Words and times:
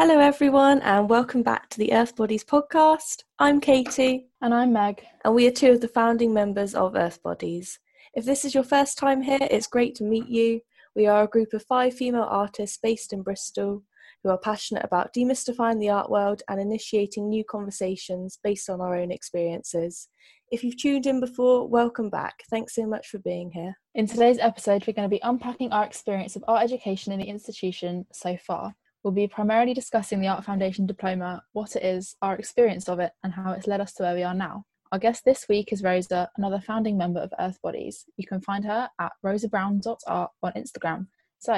Hello, 0.00 0.20
everyone, 0.20 0.80
and 0.82 1.10
welcome 1.10 1.42
back 1.42 1.68
to 1.70 1.78
the 1.78 1.92
Earth 1.92 2.14
Bodies 2.14 2.44
podcast. 2.44 3.24
I'm 3.40 3.60
Katie. 3.60 4.28
And 4.40 4.54
I'm 4.54 4.72
Meg. 4.72 5.04
And 5.24 5.34
we 5.34 5.48
are 5.48 5.50
two 5.50 5.72
of 5.72 5.80
the 5.80 5.88
founding 5.88 6.32
members 6.32 6.76
of 6.76 6.94
Earth 6.94 7.20
Bodies. 7.20 7.80
If 8.14 8.24
this 8.24 8.44
is 8.44 8.54
your 8.54 8.62
first 8.62 8.96
time 8.96 9.20
here, 9.20 9.40
it's 9.50 9.66
great 9.66 9.96
to 9.96 10.04
meet 10.04 10.28
you. 10.28 10.60
We 10.94 11.08
are 11.08 11.24
a 11.24 11.28
group 11.28 11.52
of 11.52 11.64
five 11.64 11.94
female 11.94 12.28
artists 12.30 12.78
based 12.80 13.12
in 13.12 13.22
Bristol 13.22 13.82
who 14.22 14.30
are 14.30 14.38
passionate 14.38 14.84
about 14.84 15.12
demystifying 15.12 15.80
the 15.80 15.90
art 15.90 16.08
world 16.08 16.42
and 16.48 16.60
initiating 16.60 17.28
new 17.28 17.42
conversations 17.42 18.38
based 18.40 18.70
on 18.70 18.80
our 18.80 18.94
own 18.94 19.10
experiences. 19.10 20.10
If 20.52 20.62
you've 20.62 20.76
tuned 20.76 21.08
in 21.08 21.18
before, 21.18 21.66
welcome 21.66 22.08
back. 22.08 22.44
Thanks 22.48 22.76
so 22.76 22.86
much 22.86 23.08
for 23.08 23.18
being 23.18 23.50
here. 23.50 23.76
In 23.96 24.06
today's 24.06 24.38
episode, 24.38 24.86
we're 24.86 24.92
going 24.92 25.10
to 25.10 25.16
be 25.16 25.20
unpacking 25.24 25.72
our 25.72 25.84
experience 25.84 26.36
of 26.36 26.44
art 26.46 26.62
education 26.62 27.12
in 27.12 27.18
the 27.18 27.26
institution 27.26 28.06
so 28.12 28.36
far. 28.36 28.76
We'll 29.02 29.12
be 29.12 29.28
primarily 29.28 29.74
discussing 29.74 30.20
the 30.20 30.28
Art 30.28 30.44
Foundation 30.44 30.86
diploma, 30.86 31.42
what 31.52 31.76
it 31.76 31.84
is, 31.84 32.16
our 32.20 32.34
experience 32.36 32.88
of 32.88 32.98
it, 32.98 33.12
and 33.22 33.32
how 33.32 33.52
it's 33.52 33.66
led 33.66 33.80
us 33.80 33.92
to 33.94 34.02
where 34.02 34.14
we 34.14 34.24
are 34.24 34.34
now. 34.34 34.64
Our 34.90 34.98
guest 34.98 35.24
this 35.24 35.46
week 35.48 35.72
is 35.72 35.82
Rosa, 35.82 36.30
another 36.36 36.60
founding 36.60 36.96
member 36.96 37.20
of 37.20 37.32
Earth 37.38 37.58
Bodies. 37.62 38.04
You 38.16 38.26
can 38.26 38.40
find 38.40 38.64
her 38.64 38.88
at 38.98 39.12
rosabrown.art 39.24 40.30
on 40.42 40.52
Instagram. 40.52 41.06
So 41.38 41.52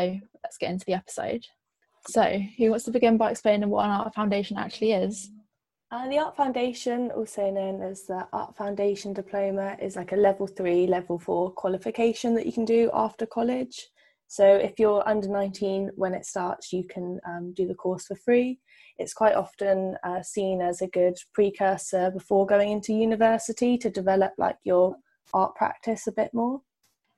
let's 0.44 0.58
get 0.58 0.70
into 0.70 0.84
the 0.84 0.94
episode. 0.94 1.46
So, 2.08 2.40
who 2.58 2.70
wants 2.70 2.84
to 2.86 2.90
begin 2.90 3.16
by 3.16 3.30
explaining 3.30 3.68
what 3.68 3.84
an 3.84 3.90
art 3.90 4.14
foundation 4.14 4.56
actually 4.56 4.92
is? 4.92 5.30
Uh, 5.92 6.08
the 6.08 6.18
Art 6.18 6.36
Foundation, 6.36 7.10
also 7.10 7.50
known 7.50 7.82
as 7.82 8.04
the 8.04 8.26
Art 8.32 8.56
Foundation 8.56 9.12
Diploma, 9.12 9.76
is 9.80 9.96
like 9.96 10.12
a 10.12 10.16
level 10.16 10.46
three, 10.46 10.86
level 10.86 11.18
four 11.18 11.50
qualification 11.50 12.34
that 12.34 12.46
you 12.46 12.52
can 12.52 12.64
do 12.64 12.90
after 12.94 13.26
college. 13.26 13.88
So, 14.32 14.46
if 14.46 14.78
you're 14.78 15.02
under 15.08 15.28
19 15.28 15.90
when 15.96 16.14
it 16.14 16.24
starts, 16.24 16.72
you 16.72 16.84
can 16.84 17.18
um, 17.26 17.52
do 17.52 17.66
the 17.66 17.74
course 17.74 18.06
for 18.06 18.14
free. 18.14 18.60
It's 18.96 19.12
quite 19.12 19.34
often 19.34 19.96
uh, 20.04 20.22
seen 20.22 20.62
as 20.62 20.82
a 20.82 20.86
good 20.86 21.18
precursor 21.34 22.12
before 22.12 22.46
going 22.46 22.70
into 22.70 22.92
university 22.92 23.76
to 23.78 23.90
develop 23.90 24.32
like 24.38 24.54
your 24.62 24.94
art 25.34 25.56
practice 25.56 26.06
a 26.06 26.12
bit 26.12 26.32
more. 26.32 26.60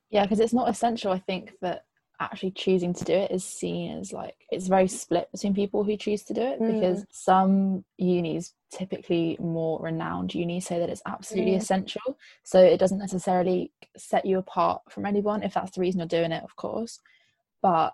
Yeah, 0.09 0.23
because 0.23 0.39
it's 0.39 0.55
not 0.55 0.69
essential, 0.69 1.11
I 1.11 1.19
think, 1.19 1.51
that 1.61 1.83
actually 2.19 2.51
choosing 2.51 2.93
to 2.93 3.03
do 3.03 3.13
it 3.13 3.31
is 3.31 3.43
seen 3.43 3.97
as 3.97 4.13
like 4.13 4.35
it's 4.49 4.67
very 4.67 4.87
split 4.87 5.29
between 5.31 5.53
people 5.53 5.83
who 5.83 5.97
choose 5.97 6.23
to 6.23 6.33
do 6.33 6.41
it 6.41 6.59
mm. 6.59 6.73
because 6.73 7.05
some 7.11 7.83
unis 7.97 8.53
typically 8.71 9.37
more 9.39 9.81
renowned 9.81 10.33
unis 10.33 10.65
say 10.65 10.79
that 10.79 10.89
it's 10.89 11.01
absolutely 11.05 11.53
mm. 11.53 11.57
essential 11.57 12.17
so 12.43 12.59
it 12.59 12.77
doesn't 12.77 12.99
necessarily 12.99 13.71
set 13.97 14.25
you 14.25 14.37
apart 14.37 14.81
from 14.89 15.05
anyone 15.05 15.43
if 15.43 15.53
that's 15.53 15.71
the 15.71 15.81
reason 15.81 15.99
you're 15.99 16.07
doing 16.07 16.31
it 16.31 16.43
of 16.43 16.55
course 16.55 16.99
but 17.61 17.93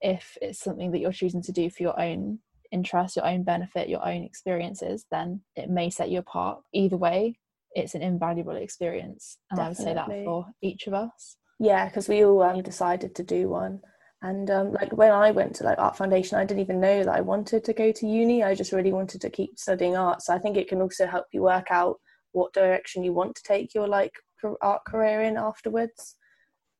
if 0.00 0.38
it's 0.40 0.60
something 0.60 0.92
that 0.92 1.00
you're 1.00 1.12
choosing 1.12 1.42
to 1.42 1.52
do 1.52 1.68
for 1.68 1.82
your 1.82 2.00
own 2.00 2.38
interest 2.70 3.16
your 3.16 3.26
own 3.26 3.42
benefit 3.42 3.88
your 3.88 4.06
own 4.06 4.22
experiences 4.22 5.04
then 5.10 5.40
it 5.56 5.68
may 5.68 5.90
set 5.90 6.10
you 6.10 6.18
apart 6.18 6.60
either 6.72 6.96
way 6.96 7.38
it's 7.72 7.94
an 7.94 8.02
invaluable 8.02 8.56
experience 8.56 9.38
and 9.50 9.58
Definitely. 9.58 9.64
i 9.64 9.68
would 9.68 10.08
say 10.08 10.14
that 10.16 10.24
for 10.24 10.46
each 10.62 10.86
of 10.86 10.94
us 10.94 11.36
yeah, 11.58 11.86
because 11.86 12.08
we 12.08 12.24
all 12.24 12.42
um, 12.42 12.62
decided 12.62 13.14
to 13.16 13.22
do 13.22 13.48
one. 13.48 13.80
And 14.22 14.50
um, 14.50 14.72
like 14.72 14.92
when 14.92 15.12
I 15.12 15.30
went 15.30 15.54
to 15.56 15.64
like 15.64 15.78
art 15.78 15.96
foundation, 15.96 16.38
I 16.38 16.44
didn't 16.44 16.62
even 16.62 16.80
know 16.80 17.04
that 17.04 17.14
I 17.14 17.20
wanted 17.20 17.64
to 17.64 17.72
go 17.72 17.92
to 17.92 18.06
uni. 18.06 18.42
I 18.42 18.54
just 18.54 18.72
really 18.72 18.92
wanted 18.92 19.20
to 19.20 19.30
keep 19.30 19.58
studying 19.58 19.96
art. 19.96 20.22
So 20.22 20.34
I 20.34 20.38
think 20.38 20.56
it 20.56 20.68
can 20.68 20.80
also 20.80 21.06
help 21.06 21.26
you 21.32 21.42
work 21.42 21.68
out 21.70 21.96
what 22.32 22.52
direction 22.52 23.04
you 23.04 23.12
want 23.12 23.36
to 23.36 23.42
take 23.42 23.74
your 23.74 23.86
like 23.86 24.12
art 24.60 24.82
career 24.86 25.22
in 25.22 25.36
afterwards. 25.36 26.16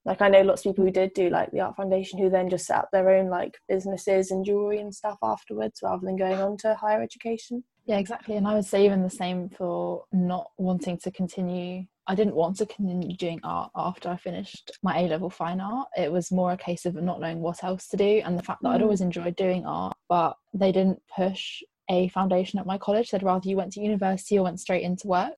Like 0.04 0.20
I 0.20 0.28
know 0.28 0.42
lots 0.42 0.64
of 0.64 0.72
people 0.72 0.84
who 0.84 0.90
did 0.90 1.12
do 1.14 1.28
like 1.28 1.50
the 1.50 1.60
art 1.60 1.76
foundation 1.76 2.18
who 2.18 2.30
then 2.30 2.50
just 2.50 2.66
set 2.66 2.78
up 2.78 2.88
their 2.92 3.10
own 3.10 3.28
like 3.28 3.54
businesses 3.68 4.30
and 4.30 4.44
jewelry 4.44 4.80
and 4.80 4.94
stuff 4.94 5.18
afterwards 5.22 5.80
rather 5.82 6.04
than 6.04 6.16
going 6.16 6.40
on 6.40 6.56
to 6.58 6.74
higher 6.74 7.02
education. 7.02 7.62
Yeah, 7.84 7.98
exactly. 7.98 8.36
And 8.36 8.48
I 8.48 8.54
would 8.54 8.64
say 8.64 8.84
even 8.84 9.02
the 9.02 9.10
same 9.10 9.48
for 9.48 10.04
not 10.12 10.50
wanting 10.56 10.98
to 10.98 11.10
continue 11.10 11.84
I 12.08 12.14
didn't 12.14 12.34
want 12.34 12.56
to 12.56 12.66
continue 12.66 13.14
doing 13.14 13.38
art 13.44 13.70
after 13.76 14.08
I 14.08 14.16
finished 14.16 14.70
my 14.82 14.98
A 14.98 15.02
level 15.02 15.28
fine 15.28 15.60
art. 15.60 15.88
It 15.94 16.10
was 16.10 16.32
more 16.32 16.52
a 16.52 16.56
case 16.56 16.86
of 16.86 16.94
not 16.94 17.20
knowing 17.20 17.40
what 17.40 17.62
else 17.62 17.86
to 17.88 17.98
do 17.98 18.22
and 18.24 18.38
the 18.38 18.42
fact 18.42 18.62
that 18.62 18.68
mm. 18.70 18.74
I'd 18.74 18.82
always 18.82 19.02
enjoyed 19.02 19.36
doing 19.36 19.66
art, 19.66 19.94
but 20.08 20.34
they 20.54 20.72
didn't 20.72 21.02
push 21.14 21.62
a 21.90 22.08
foundation 22.08 22.58
at 22.58 22.66
my 22.66 22.78
college. 22.78 23.10
They'd 23.10 23.22
rather 23.22 23.46
you 23.46 23.56
went 23.56 23.72
to 23.74 23.80
university 23.80 24.38
or 24.38 24.44
went 24.44 24.58
straight 24.58 24.84
into 24.84 25.06
work. 25.06 25.34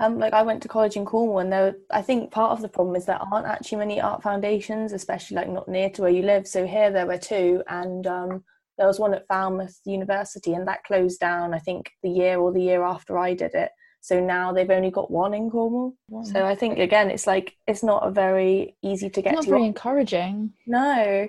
Um, 0.00 0.18
like 0.18 0.32
I 0.32 0.42
went 0.42 0.62
to 0.62 0.68
college 0.68 0.96
in 0.96 1.04
Cornwall, 1.04 1.38
and 1.38 1.52
there, 1.52 1.76
I 1.90 2.02
think 2.02 2.32
part 2.32 2.52
of 2.52 2.62
the 2.62 2.68
problem 2.68 2.96
is 2.96 3.04
there 3.04 3.20
aren't 3.20 3.46
actually 3.46 3.78
many 3.78 4.00
art 4.00 4.22
foundations, 4.22 4.92
especially 4.92 5.36
like 5.36 5.48
not 5.48 5.68
near 5.68 5.88
to 5.90 6.02
where 6.02 6.10
you 6.10 6.22
live. 6.22 6.48
So 6.48 6.66
here 6.66 6.90
there 6.90 7.06
were 7.06 7.18
two, 7.18 7.62
and 7.68 8.04
um, 8.06 8.44
there 8.76 8.88
was 8.88 8.98
one 8.98 9.14
at 9.14 9.28
Falmouth 9.28 9.78
University, 9.84 10.54
and 10.54 10.66
that 10.66 10.84
closed 10.84 11.20
down. 11.20 11.54
I 11.54 11.60
think 11.60 11.90
the 12.02 12.10
year 12.10 12.38
or 12.38 12.50
the 12.50 12.62
year 12.62 12.82
after 12.82 13.18
I 13.18 13.34
did 13.34 13.54
it. 13.54 13.70
So 14.04 14.20
now 14.20 14.52
they've 14.52 14.68
only 14.68 14.90
got 14.90 15.10
one 15.10 15.32
in 15.32 15.50
Cornwall. 15.50 15.94
So 16.24 16.44
I 16.44 16.54
think 16.54 16.78
again, 16.78 17.10
it's 17.10 17.26
like 17.26 17.56
it's 17.66 17.82
not 17.82 18.06
a 18.06 18.10
very 18.10 18.76
easy 18.82 19.08
to 19.08 19.22
get. 19.22 19.32
Not 19.32 19.44
to. 19.44 19.48
very 19.48 19.64
encouraging. 19.64 20.52
No. 20.66 21.26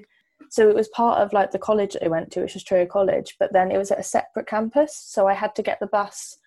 So 0.49 0.67
it 0.67 0.75
was 0.75 0.89
part 0.89 1.21
of 1.21 1.31
like 1.31 1.51
the 1.51 1.57
college 1.57 1.93
that 1.93 2.03
I 2.03 2.09
went 2.09 2.33
to, 2.33 2.41
which 2.41 2.53
was 2.53 2.65
Truro 2.65 2.85
College, 2.85 3.37
but 3.39 3.53
then 3.53 3.71
it 3.71 3.77
was 3.77 3.91
at 3.91 3.99
a 4.01 4.03
separate 4.03 4.47
campus. 4.47 4.93
So 4.93 5.25
I 5.25 5.33
had 5.33 5.55
to 5.55 5.63
get 5.63 5.79
the 5.79 5.87
bus 5.87 6.37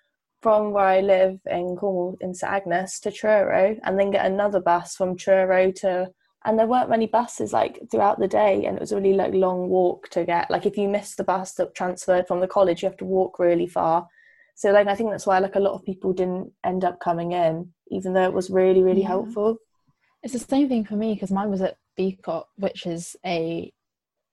from 0.42 0.72
where 0.72 0.84
I 0.84 1.00
live 1.00 1.40
in 1.46 1.76
Cornwall 1.76 2.18
in 2.20 2.34
St 2.34 2.52
Agnes 2.52 3.00
to 3.00 3.10
Truro, 3.10 3.78
and 3.82 3.98
then 3.98 4.10
get 4.10 4.26
another 4.26 4.60
bus 4.60 4.96
from 4.96 5.16
Truro 5.16 5.72
to. 5.76 6.10
And 6.44 6.58
there 6.58 6.66
weren't 6.66 6.90
many 6.90 7.06
buses 7.06 7.54
like 7.54 7.80
throughout 7.90 8.20
the 8.20 8.28
day, 8.28 8.66
and 8.66 8.76
it 8.76 8.80
was 8.80 8.92
a 8.92 8.96
really 8.96 9.14
like 9.14 9.32
long 9.32 9.70
walk 9.70 10.10
to 10.10 10.26
get. 10.26 10.50
Like 10.50 10.66
if 10.66 10.76
you 10.76 10.88
missed 10.88 11.16
the 11.16 11.24
bus 11.24 11.54
that 11.54 11.74
transferred 11.74 12.28
from 12.28 12.40
the 12.40 12.46
college, 12.46 12.82
you 12.82 12.88
have 12.90 12.98
to 12.98 13.06
walk 13.06 13.38
really 13.38 13.66
far 13.66 14.06
so 14.58 14.72
like 14.72 14.88
I 14.88 14.96
think 14.96 15.12
that's 15.12 15.26
why 15.26 15.38
like 15.38 15.54
a 15.54 15.60
lot 15.60 15.74
of 15.74 15.84
people 15.84 16.12
didn't 16.12 16.50
end 16.64 16.82
up 16.82 16.98
coming 16.98 17.30
in, 17.30 17.72
even 17.92 18.12
though 18.12 18.24
it 18.24 18.32
was 18.32 18.50
really 18.50 18.82
really 18.82 19.02
yeah. 19.02 19.06
helpful. 19.06 19.56
It's 20.24 20.32
the 20.32 20.40
same 20.40 20.68
thing 20.68 20.84
for 20.84 20.96
me 20.96 21.14
because 21.14 21.30
mine 21.30 21.48
was 21.48 21.62
at 21.62 21.76
BCOT, 21.96 22.42
which 22.56 22.84
is 22.84 23.14
a 23.24 23.72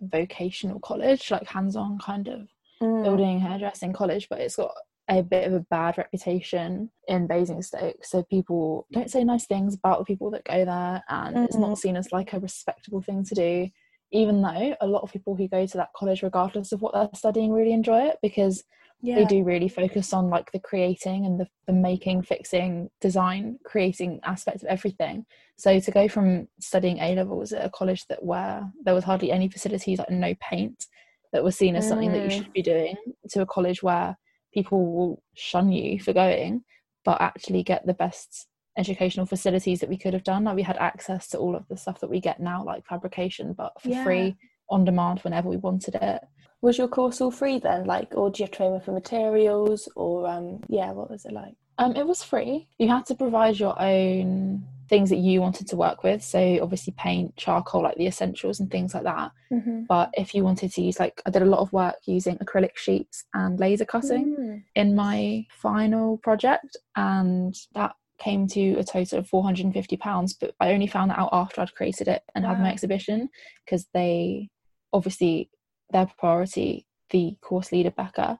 vocational 0.02 0.80
college, 0.80 1.30
like 1.30 1.46
hands-on 1.48 2.00
kind 2.00 2.28
of 2.28 2.48
mm. 2.82 3.04
building 3.04 3.40
hairdressing 3.40 3.94
college, 3.94 4.28
but 4.28 4.42
it's 4.42 4.56
got 4.56 4.72
a 5.10 5.22
bit 5.22 5.48
of 5.48 5.54
a 5.54 5.66
bad 5.70 6.00
reputation 6.00 6.90
in 7.08 7.28
Basingstoke. 7.28 8.04
So 8.04 8.24
people 8.24 8.88
don't 8.92 9.12
say 9.12 9.24
nice 9.24 9.46
things 9.46 9.76
about 9.76 10.00
the 10.00 10.06
people 10.06 10.32
that 10.32 10.44
go 10.44 10.66
there, 10.66 11.04
and 11.08 11.36
mm-hmm. 11.36 11.46
it's 11.46 11.56
not 11.56 11.68
mm-hmm. 11.68 11.76
seen 11.76 11.98
as 11.98 12.12
like 12.12 12.34
a 12.34 12.40
respectable 12.40 13.04
thing 13.04 13.24
to 13.26 13.36
do. 13.36 13.70
Even 14.12 14.42
though 14.42 14.76
a 14.82 14.88
lot 14.88 15.04
of 15.04 15.12
people 15.12 15.36
who 15.36 15.48
go 15.48 15.68
to 15.68 15.78
that 15.78 15.94
college, 15.96 16.24
regardless 16.24 16.72
of 16.72 16.82
what 16.82 16.96
they're 16.96 17.10
studying, 17.14 17.52
really 17.52 17.74
enjoy 17.74 18.08
it 18.08 18.18
because 18.24 18.64
yeah. 19.02 19.16
they 19.16 19.26
do 19.26 19.44
really 19.44 19.68
focus 19.68 20.14
on 20.14 20.30
like 20.30 20.52
the 20.52 20.60
creating 20.60 21.26
and 21.26 21.40
the, 21.40 21.48
the 21.68 21.74
making 21.74 22.22
fixing 22.22 22.90
design 23.02 23.58
creating 23.66 24.20
aspect 24.24 24.64
of 24.64 24.70
everything 24.70 25.26
so 25.58 25.80
to 25.80 25.92
go 25.92 26.08
from 26.08 26.48
studying 26.60 27.00
a 27.00 27.16
levels 27.16 27.52
at 27.54 27.66
a 27.66 27.70
college 27.70 28.06
that 28.08 28.24
where 28.24 28.64
there 28.84 28.94
was 28.94 29.04
hardly 29.04 29.32
any 29.32 29.50
facilities 29.50 30.00
like 30.00 30.10
no 30.10 30.34
paint 30.42 30.86
that 31.34 31.44
was 31.44 31.58
seen 31.58 31.76
as 31.76 31.88
something 31.88 32.12
that 32.12 32.24
you 32.24 32.30
mm. 32.30 32.44
should 32.44 32.54
be 32.54 32.62
doing 32.62 32.96
to 33.30 33.42
a 33.42 33.46
college 33.46 33.84
where 33.84 34.18
people 34.54 34.86
will 34.86 35.24
shun 35.36 35.72
you 35.72 36.00
for 36.00 36.14
going 36.14 36.64
but 37.04 37.22
actually 37.22 37.62
get 37.62 37.86
the 37.86 37.94
best 37.94 38.48
educational 38.78 39.26
facilities 39.26 39.80
that 39.80 39.90
we 39.90 39.98
could 39.98 40.14
have 40.14 40.24
done 40.24 40.44
like 40.44 40.56
we 40.56 40.62
had 40.62 40.78
access 40.78 41.28
to 41.28 41.38
all 41.38 41.56
of 41.56 41.68
the 41.70 41.78
stuff 41.78 42.00
that 42.00 42.10
we 42.10 42.20
get 42.20 42.40
now 42.40 42.64
like 42.64 42.86
fabrication 42.86 43.54
but 43.54 43.72
for 43.82 43.90
yeah. 43.90 44.04
free 44.04 44.36
on 44.70 44.84
demand 44.84 45.20
whenever 45.20 45.50
we 45.50 45.58
wanted 45.58 45.96
it 45.96 46.22
was 46.62 46.78
your 46.78 46.88
course 46.88 47.22
all 47.22 47.32
free 47.32 47.60
then? 47.60 47.86
Like 47.86 48.14
or 48.16 48.30
do 48.30 48.42
you 48.42 48.46
have 48.46 48.52
to 48.52 48.58
pay 48.58 48.86
for 48.86 48.92
materials? 48.92 49.90
Or 49.96 50.28
um 50.28 50.62
yeah 50.68 50.92
what 50.92 51.10
was 51.10 51.26
it 51.26 51.34
like? 51.34 51.56
Um 51.78 51.96
it 51.96 52.06
was 52.06 52.24
free. 52.24 52.68
You 52.78 52.88
had 52.90 53.06
to 53.08 53.16
provide 53.16 53.60
your 53.60 53.80
own 53.82 54.66
things 54.88 55.10
that 55.10 55.18
you 55.18 55.42
wanted 55.42 55.68
to 55.68 55.76
work 55.76 56.04
with. 56.04 56.24
So 56.24 56.60
obviously 56.62 56.94
paint 56.98 57.36
charcoal 57.38 57.84
like 57.84 57.98
the 57.98 58.08
essentials 58.08 58.60
and 58.60 58.70
things 58.70 58.94
like 58.94 59.04
that. 59.04 59.32
Mm-hmm. 59.52 59.84
but 59.88 60.10
if 60.18 60.34
you 60.34 60.44
wanted 60.44 60.74
to 60.74 60.82
use 60.82 61.00
like 61.00 61.22
i 61.26 61.30
did 61.30 61.44
a 61.44 61.46
lot 61.46 61.60
of 61.60 61.72
work 61.72 61.96
using 62.08 62.36
acrylic 62.38 62.76
sheets 62.76 63.26
and 63.36 63.60
laser 63.60 63.86
cutting 63.86 64.36
mm. 64.38 64.64
in 64.74 64.96
my 64.96 65.46
final 65.52 66.18
project 66.18 66.76
and 66.96 67.56
that 67.76 67.94
came 68.18 68.48
to 68.48 68.74
a 68.74 68.84
total 68.84 69.20
of 69.20 69.28
450 69.28 69.98
pounds. 69.98 70.34
But 70.34 70.56
i 70.60 70.72
only 70.72 70.88
found 70.88 71.12
that 71.12 71.20
out 71.20 71.30
after 71.32 71.62
i'd 71.62 71.76
created 71.76 72.08
it 72.08 72.24
and 72.34 72.44
wow. 72.44 72.54
had 72.54 72.62
my 72.62 72.72
exhibition 72.72 73.30
because 73.66 73.88
they 73.94 74.50
obviously 74.94 75.50
their 75.92 76.08
priority, 76.18 76.86
the 77.10 77.38
course 77.42 77.72
leader 77.72 77.92
Becca, 77.92 78.40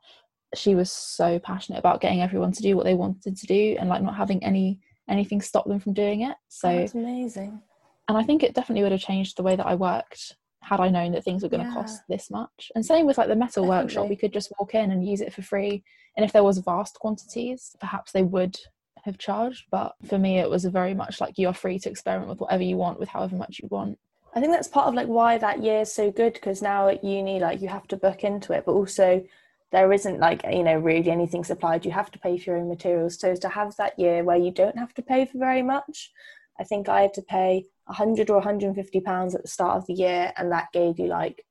she 0.54 0.76
was 0.76 0.92
so 0.92 1.40
passionate 1.40 1.80
about 1.80 2.02
getting 2.02 2.22
everyone 2.22 2.52
to 2.54 2.62
do 2.62 2.76
what 2.76 2.86
they 2.86 2.94
wanted 2.94 3.36
to 3.36 3.48
do 3.48 3.76
and 3.80 3.90
like 3.90 4.02
not 4.02 4.16
having 4.16 4.44
any 4.44 4.80
anything 5.08 5.42
stop 5.42 5.68
them 5.68 5.80
from 5.80 5.94
doing 5.94 6.22
it. 6.22 6.36
So 6.48 6.68
that's 6.68 6.96
amazing. 6.96 7.62
And 8.08 8.18
I 8.18 8.24
think 8.24 8.44
it 8.44 8.54
definitely 8.54 8.84
would 8.84 8.92
have 8.92 9.02
changed 9.02 9.38
the 9.38 9.44
way 9.44 9.56
that 9.56 9.66
I 9.66 9.76
worked 9.76 10.36
had 10.62 10.80
I 10.80 10.90
known 10.90 11.12
that 11.12 11.24
things 11.24 11.44
were 11.44 11.50
going 11.50 11.64
to 11.64 11.70
yeah. 11.70 11.76
cost 11.76 12.02
this 12.10 12.32
much. 12.32 12.72
And 12.74 12.84
same 12.84 13.06
with 13.06 13.20
like 13.20 13.28
the 13.28 13.36
metal 13.36 13.66
definitely. 13.66 13.84
workshop, 13.84 14.10
we 14.10 14.16
could 14.16 14.34
just 14.34 14.52
walk 14.60 14.74
in 14.74 14.92
and 14.92 15.08
use 15.08 15.22
it 15.22 15.32
for 15.32 15.44
free. 15.44 15.84
And 16.18 16.26
if 16.26 16.34
there 16.34 16.44
was 16.44 16.58
vast 16.58 16.96
quantities, 17.00 17.76
perhaps 17.80 18.12
they 18.12 18.24
would 18.24 18.58
have 19.04 19.20
charged. 19.20 19.66
But 19.70 19.94
for 20.08 20.18
me, 20.18 20.40
it 20.40 20.50
was 20.50 20.66
very 20.66 20.96
much 20.96 21.22
like 21.22 21.38
you're 21.38 21.54
free 21.54 21.78
to 21.80 21.90
experiment 21.90 22.30
with 22.30 22.40
whatever 22.40 22.64
you 22.64 22.78
want, 22.78 23.00
with 23.00 23.10
however 23.10 23.36
much 23.36 23.60
you 23.62 23.68
want. 23.70 24.00
I 24.36 24.42
think 24.42 24.52
that's 24.52 24.68
part 24.68 24.88
of 24.88 24.94
like 24.94 25.08
why 25.08 25.38
that 25.38 25.64
year 25.64 25.82
is 25.82 25.94
so 25.94 26.12
good 26.12 26.34
because 26.34 26.62
now 26.62 26.90
at 26.90 27.04
uni 27.04 27.40
like 27.40 27.62
you 27.62 27.70
have 27.70 27.88
to 27.88 27.98
book 27.98 28.24
into 28.24 28.54
it, 28.54 28.64
but 28.66 28.74
also 28.74 29.24
there 29.72 29.92
isn't 29.94 30.20
like 30.20 30.44
you 30.44 30.64
know 30.64 30.78
really 30.78 31.10
anything 31.10 31.44
supplied. 31.44 31.86
You 31.86 31.92
have 31.92 32.12
to 32.12 32.20
pay 32.20 32.38
for 32.38 32.52
your 32.52 32.60
own 32.60 32.68
materials. 32.68 33.20
So 33.20 33.36
to 33.36 33.50
have 33.50 33.76
that 33.78 33.98
year 33.98 34.24
where 34.24 34.38
you 34.38 34.52
don't 34.52 34.78
have 34.78 34.94
to 34.96 35.02
pay 35.02 35.26
for 35.26 35.38
very 35.38 35.62
much 35.62 36.12
i 36.60 36.64
think 36.64 36.88
i 36.88 37.02
had 37.02 37.14
to 37.14 37.22
pay 37.22 37.66
100 37.86 38.30
or 38.30 38.36
150 38.36 39.02
pounds 39.02 39.36
at 39.36 39.42
the 39.42 39.48
start 39.48 39.78
of 39.78 39.86
the 39.88 39.94
year 39.94 40.32
and 40.38 40.52
that 40.52 40.72
gave 40.74 40.98
you 40.98 41.08
like 41.08 41.44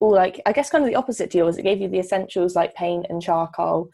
all 0.00 0.14
like 0.14 0.40
i 0.46 0.52
guess 0.52 0.70
kind 0.70 0.84
of 0.84 0.88
the 0.90 0.96
opposite 0.96 1.30
to 1.30 1.38
yours. 1.38 1.56
It 1.56 1.62
gave 1.62 1.80
you 1.80 1.88
the 1.88 1.98
essentials 1.98 2.54
like 2.54 2.74
paint 2.74 3.06
and 3.08 3.22
charcoal 3.22 3.90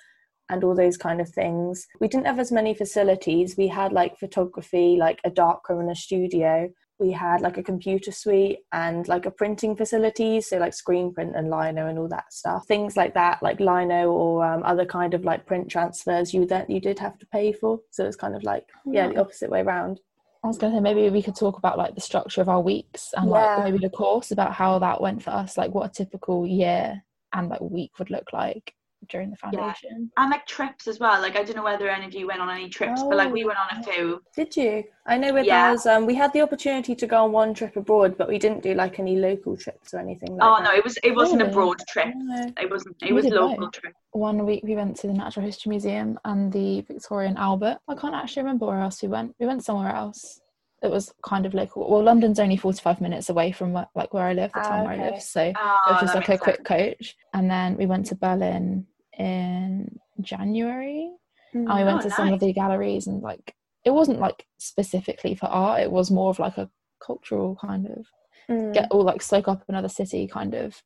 and 0.48 0.64
all 0.64 0.75
those 0.75 0.96
kind 0.96 1.20
of 1.20 1.28
things. 1.28 1.87
We 2.00 2.08
didn't 2.08 2.26
have 2.26 2.40
as 2.40 2.50
many 2.50 2.75
facilities. 2.75 3.56
We 3.56 3.69
had 3.69 3.92
like 3.92 4.19
photography 4.19 4.96
like 4.98 5.20
a 5.22 5.31
darkroom 5.31 5.81
and 5.81 5.90
a 5.90 5.94
studio 5.94 6.70
we 7.00 7.11
had 7.11 7.41
like 7.41 7.56
a 7.56 7.62
computer 7.62 8.12
suite 8.12 8.61
and 8.73 9.08
like 9.08 9.26
a 9.26 9.31
printing 9.31 9.75
facility 9.75 10.41
so 10.41 10.58
like 10.58 10.75
screen 10.75 11.12
print 11.12 11.35
and 11.35 11.50
lino 11.50 11.88
and 11.88 11.99
all 11.99 12.08
that 12.08 12.32
stuff. 12.32 12.67
Things 12.67 12.97
like 12.97 13.14
that 13.14 13.43
like 13.43 13.58
lino 13.58 14.11
or 14.11 14.44
um, 14.44 14.62
other 14.64 14.85
kind 14.85 15.14
of 15.14 15.25
like 15.25 15.47
print 15.47 15.69
transfers 15.70 16.32
you 16.35 16.47
that 16.47 16.69
you 16.70 16.81
did 16.81 16.99
have 16.99 17.19
to 17.19 17.26
pay 17.26 17.52
for. 17.52 17.81
So 17.91 18.05
it's 18.05 18.17
kind 18.17 18.37
of 18.37 18.43
like 18.43 18.67
yeah 18.85 19.08
the 19.08 19.20
opposite 19.20 19.50
way 19.50 19.62
around. 19.62 20.00
I 20.43 20.47
was 20.47 20.56
going 20.56 20.73
to 20.73 20.79
say 20.79 20.82
maybe 20.82 21.11
we 21.11 21.23
could 21.23 21.37
talk 21.37 21.58
about 21.58 21.76
like 21.76 21.94
the 21.94 22.00
structure 22.00 22.41
of 22.41 22.49
our 22.49 22.62
weeks 22.62 23.11
and 23.14 23.29
yeah. 23.29 23.56
like 23.56 23.64
maybe 23.64 23.79
the 23.79 23.91
course 23.91 24.31
about 24.31 24.55
how 24.55 24.79
that 24.79 25.00
went 25.00 25.23
for 25.23 25.31
us, 25.31 25.58
like 25.58 25.73
what 25.75 25.91
a 25.91 25.93
typical 25.93 26.47
year 26.47 27.02
and 27.32 27.49
like 27.49 27.61
week 27.61 27.99
would 27.99 28.11
look 28.11 28.32
like 28.32 28.75
during 29.08 29.31
the 29.31 29.37
foundation. 29.37 30.11
Yeah. 30.17 30.23
And 30.23 30.31
like 30.31 30.47
trips 30.47 30.87
as 30.87 30.99
well. 30.99 31.20
Like 31.20 31.37
I 31.37 31.43
don't 31.43 31.56
know 31.56 31.62
whether 31.62 31.88
any 31.88 32.06
of 32.06 32.14
you 32.14 32.26
went 32.26 32.41
on 32.41 32.50
any 32.50 32.69
trips, 32.69 33.00
oh, 33.02 33.08
but 33.08 33.17
like 33.17 33.32
we 33.32 33.44
went 33.44 33.58
on 33.58 33.79
a 33.79 33.82
few. 33.82 34.23
Did 34.35 34.56
you? 34.56 34.85
I 35.06 35.17
know 35.17 35.32
with 35.32 35.47
yeah. 35.47 35.70
ours, 35.70 35.87
um, 35.87 36.06
we 36.06 36.14
had 36.14 36.32
the 36.32 36.41
opportunity 36.43 36.94
to 36.94 37.06
go 37.06 37.25
on 37.25 37.32
one 37.32 37.55
trip 37.55 37.76
abroad, 37.76 38.17
but 38.17 38.29
we 38.29 38.38
didn't 38.38 38.62
do 38.62 38.75
like 38.75 38.99
any 38.99 39.17
local 39.17 39.56
trips 39.56 39.94
or 39.94 39.99
anything 39.99 40.37
like 40.37 40.41
oh, 40.43 40.62
that. 40.62 40.70
no, 40.70 40.76
it 40.76 40.85
was 40.85 40.99
it 41.02 41.14
wasn't 41.14 41.41
really? 41.41 41.50
a 41.50 41.55
broad 41.55 41.81
trip. 41.88 42.14
It 42.58 42.70
wasn't. 42.70 42.97
It 43.02 43.06
we 43.06 43.12
was 43.12 43.26
local 43.26 43.67
both. 43.67 43.73
trip. 43.73 43.94
One 44.12 44.44
week 44.44 44.62
we 44.64 44.76
went 44.76 44.97
to 44.99 45.06
the 45.06 45.12
Natural 45.12 45.47
History 45.47 45.70
Museum 45.70 46.19
and 46.25 46.52
the 46.52 46.82
Victoria 46.82 47.29
and 47.29 47.38
Albert. 47.38 47.79
I 47.88 47.94
can't 47.94 48.14
actually 48.14 48.43
remember 48.43 48.67
where 48.67 48.81
else 48.81 49.02
we 49.02 49.08
went. 49.08 49.35
We 49.38 49.47
went 49.47 49.64
somewhere 49.64 49.94
else 49.94 50.39
it 50.82 50.90
was 50.90 51.12
kind 51.22 51.44
of 51.46 51.54
local. 51.54 51.90
Well, 51.90 52.02
London's 52.02 52.40
only 52.40 52.56
45 52.56 53.00
minutes 53.00 53.28
away 53.28 53.52
from 53.52 53.72
where, 53.72 53.88
like 53.94 54.14
where 54.14 54.24
I 54.24 54.32
live, 54.32 54.50
the 54.52 54.60
town 54.60 54.86
okay. 54.86 54.98
where 54.98 55.06
I 55.06 55.10
live. 55.10 55.22
So 55.22 55.52
oh, 55.54 55.78
it 55.88 55.92
was 55.92 56.00
just 56.00 56.14
like 56.14 56.24
a 56.24 56.32
sense. 56.32 56.40
quick 56.40 56.64
coach. 56.64 57.16
And 57.34 57.50
then 57.50 57.76
we 57.76 57.86
went 57.86 58.06
to 58.06 58.14
Berlin 58.14 58.86
in 59.18 59.98
January. 60.20 61.10
Mm. 61.54 61.68
And 61.68 61.78
we 61.78 61.84
went 61.84 61.98
oh, 61.98 62.02
to 62.02 62.08
nice. 62.08 62.16
some 62.16 62.32
of 62.32 62.40
the 62.40 62.52
galleries 62.52 63.06
and 63.06 63.22
like 63.22 63.54
it 63.84 63.90
wasn't 63.90 64.20
like 64.20 64.46
specifically 64.58 65.34
for 65.34 65.46
art. 65.46 65.80
It 65.80 65.90
was 65.90 66.10
more 66.10 66.30
of 66.30 66.38
like 66.38 66.56
a 66.56 66.70
cultural 67.04 67.56
kind 67.60 67.86
of 67.86 68.06
mm. 68.48 68.72
get 68.72 68.90
all 68.90 69.04
like 69.04 69.22
soak 69.22 69.48
up 69.48 69.64
another 69.68 69.88
city 69.88 70.26
kind 70.26 70.54
of 70.54 70.82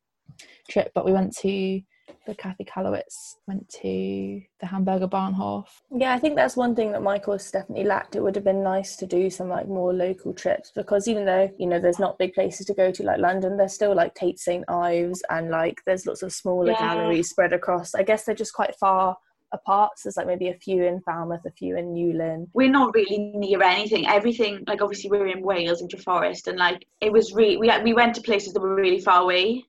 trip. 0.69 0.91
But 0.93 1.05
we 1.05 1.13
went 1.13 1.35
to 1.37 1.81
the 2.25 2.35
Käthe 2.35 2.67
Kollwitz 2.67 3.35
went 3.47 3.67
to 3.69 4.41
the 4.59 4.65
Hamburger 4.65 5.07
Bahnhof. 5.07 5.67
Yeah, 5.91 6.13
I 6.13 6.19
think 6.19 6.35
that's 6.35 6.57
one 6.57 6.75
thing 6.75 6.91
that 6.91 7.03
my 7.03 7.19
course 7.19 7.51
definitely 7.51 7.85
lacked. 7.85 8.15
It 8.15 8.21
would 8.21 8.35
have 8.35 8.43
been 8.43 8.63
nice 8.63 8.95
to 8.97 9.05
do 9.05 9.29
some 9.29 9.49
like 9.49 9.67
more 9.67 9.93
local 9.93 10.33
trips 10.33 10.71
because 10.75 11.07
even 11.07 11.25
though 11.25 11.51
you 11.57 11.67
know 11.67 11.79
there's 11.79 11.99
not 11.99 12.17
big 12.17 12.33
places 12.33 12.65
to 12.67 12.73
go 12.73 12.91
to 12.91 13.03
like 13.03 13.19
London, 13.19 13.57
there's 13.57 13.73
still 13.73 13.95
like 13.95 14.15
Tate 14.15 14.39
St 14.39 14.63
Ives 14.67 15.23
and 15.29 15.49
like 15.49 15.81
there's 15.85 16.05
lots 16.05 16.23
of 16.23 16.33
smaller 16.33 16.71
yeah. 16.71 16.95
galleries 16.95 17.29
spread 17.29 17.53
across. 17.53 17.95
I 17.95 18.03
guess 18.03 18.23
they're 18.23 18.35
just 18.35 18.53
quite 18.53 18.75
far 18.75 19.17
apart. 19.53 19.97
So 19.97 20.07
there's 20.07 20.17
like 20.17 20.27
maybe 20.27 20.49
a 20.49 20.55
few 20.55 20.83
in 20.83 21.01
Falmouth, 21.01 21.45
a 21.45 21.51
few 21.51 21.77
in 21.77 21.93
Newlyn. 21.93 22.47
We're 22.53 22.71
not 22.71 22.93
really 22.93 23.31
near 23.35 23.61
anything. 23.61 24.07
Everything 24.07 24.63
like 24.67 24.81
obviously 24.81 25.09
we're 25.09 25.27
in 25.27 25.43
Wales 25.43 25.81
in 25.81 25.87
Treforest, 25.87 26.47
and 26.47 26.57
like 26.57 26.85
it 27.01 27.11
was 27.11 27.33
really 27.33 27.57
we 27.57 27.71
we 27.83 27.93
went 27.93 28.15
to 28.15 28.21
places 28.21 28.53
that 28.53 28.61
were 28.61 28.75
really 28.75 28.99
far 28.99 29.21
away 29.21 29.65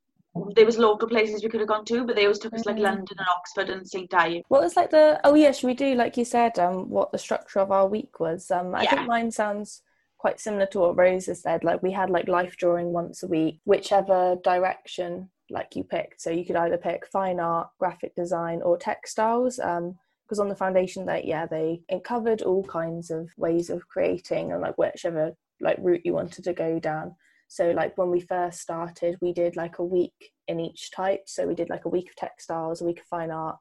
there 0.55 0.67
was 0.67 0.79
local 0.79 1.09
places 1.09 1.43
we 1.43 1.49
could 1.49 1.61
have 1.61 1.69
gone 1.69 1.85
to, 1.87 2.05
but 2.05 2.17
they 2.17 2.25
always 2.25 2.38
took 2.38 2.55
us 2.55 2.67
like 2.67 2.77
mm. 2.77 2.83
London 2.83 3.17
and 3.19 3.29
Oxford 3.29 3.71
and 3.71 3.88
St 3.88 4.12
Ives. 4.12 4.44
What 4.49 4.62
was 4.62 4.77
like 4.77 4.91
the 4.91 5.21
oh 5.25 5.35
yeah, 5.35 5.53
should 5.53 5.67
we 5.67 5.75
do 5.75 5.94
like 5.94 6.17
you 6.17 6.25
said, 6.25 6.59
um 6.59 6.88
what 6.88 7.12
the 7.12 7.19
structure 7.19 7.61
of 7.61 7.71
our 7.71 7.87
week 7.87 8.21
was? 8.21 8.50
Um 8.50 8.75
I 8.75 8.83
yeah. 8.83 8.91
think 8.91 9.09
mine 9.09 9.31
sounds 9.31 9.83
quite 10.19 10.41
similar 10.41 10.67
to 10.67 10.81
what 10.81 10.99
Rose 10.99 11.27
has 11.27 11.43
said. 11.43 11.65
Like 11.65 11.83
we 11.83 11.93
had 11.93 12.11
like 12.11 12.29
life 12.29 12.56
drawing 12.56 12.93
once 12.93 13.23
a 13.23 13.27
week, 13.27 13.61
whichever 13.65 14.37
direction 14.43 15.31
like 15.50 15.77
you 15.77 15.85
picked. 15.85 16.21
So 16.21 16.31
you 16.31 16.44
could 16.44 16.56
either 16.56 16.79
pick 16.79 17.06
fine 17.06 17.38
art, 17.38 17.69
graphic 17.79 18.15
design, 18.15 18.62
or 18.62 18.77
textiles. 18.77 19.59
Um 19.59 19.97
because 20.25 20.41
on 20.41 20.49
the 20.49 20.56
foundation 20.56 21.06
that 21.06 21.25
yeah 21.25 21.47
they 21.47 21.81
covered 22.03 22.43
all 22.43 22.65
kinds 22.65 23.11
of 23.11 23.31
ways 23.37 23.71
of 23.71 23.87
creating 23.87 24.53
and 24.53 24.61
like 24.61 24.77
whichever 24.77 25.33
like 25.61 25.77
route 25.81 26.05
you 26.05 26.12
wanted 26.12 26.43
to 26.43 26.53
go 26.53 26.81
down 26.81 27.15
so 27.49 27.71
like 27.71 27.97
when 27.97 28.11
we 28.11 28.21
first 28.21 28.61
started, 28.61 29.17
we 29.21 29.33
did 29.33 29.57
like 29.57 29.79
a 29.79 29.85
week 29.85 30.33
in 30.49 30.61
each 30.61 30.91
type. 30.91 31.23
So 31.27 31.47
we 31.47 31.55
did 31.55 31.71
like 31.71 31.85
a 31.85 31.91
week 31.91 32.09
of 32.11 32.17
textiles, 32.17 32.81
a 32.81 32.85
week 32.85 33.01
of 33.01 33.07
fine 33.07 33.31
art, 33.31 33.57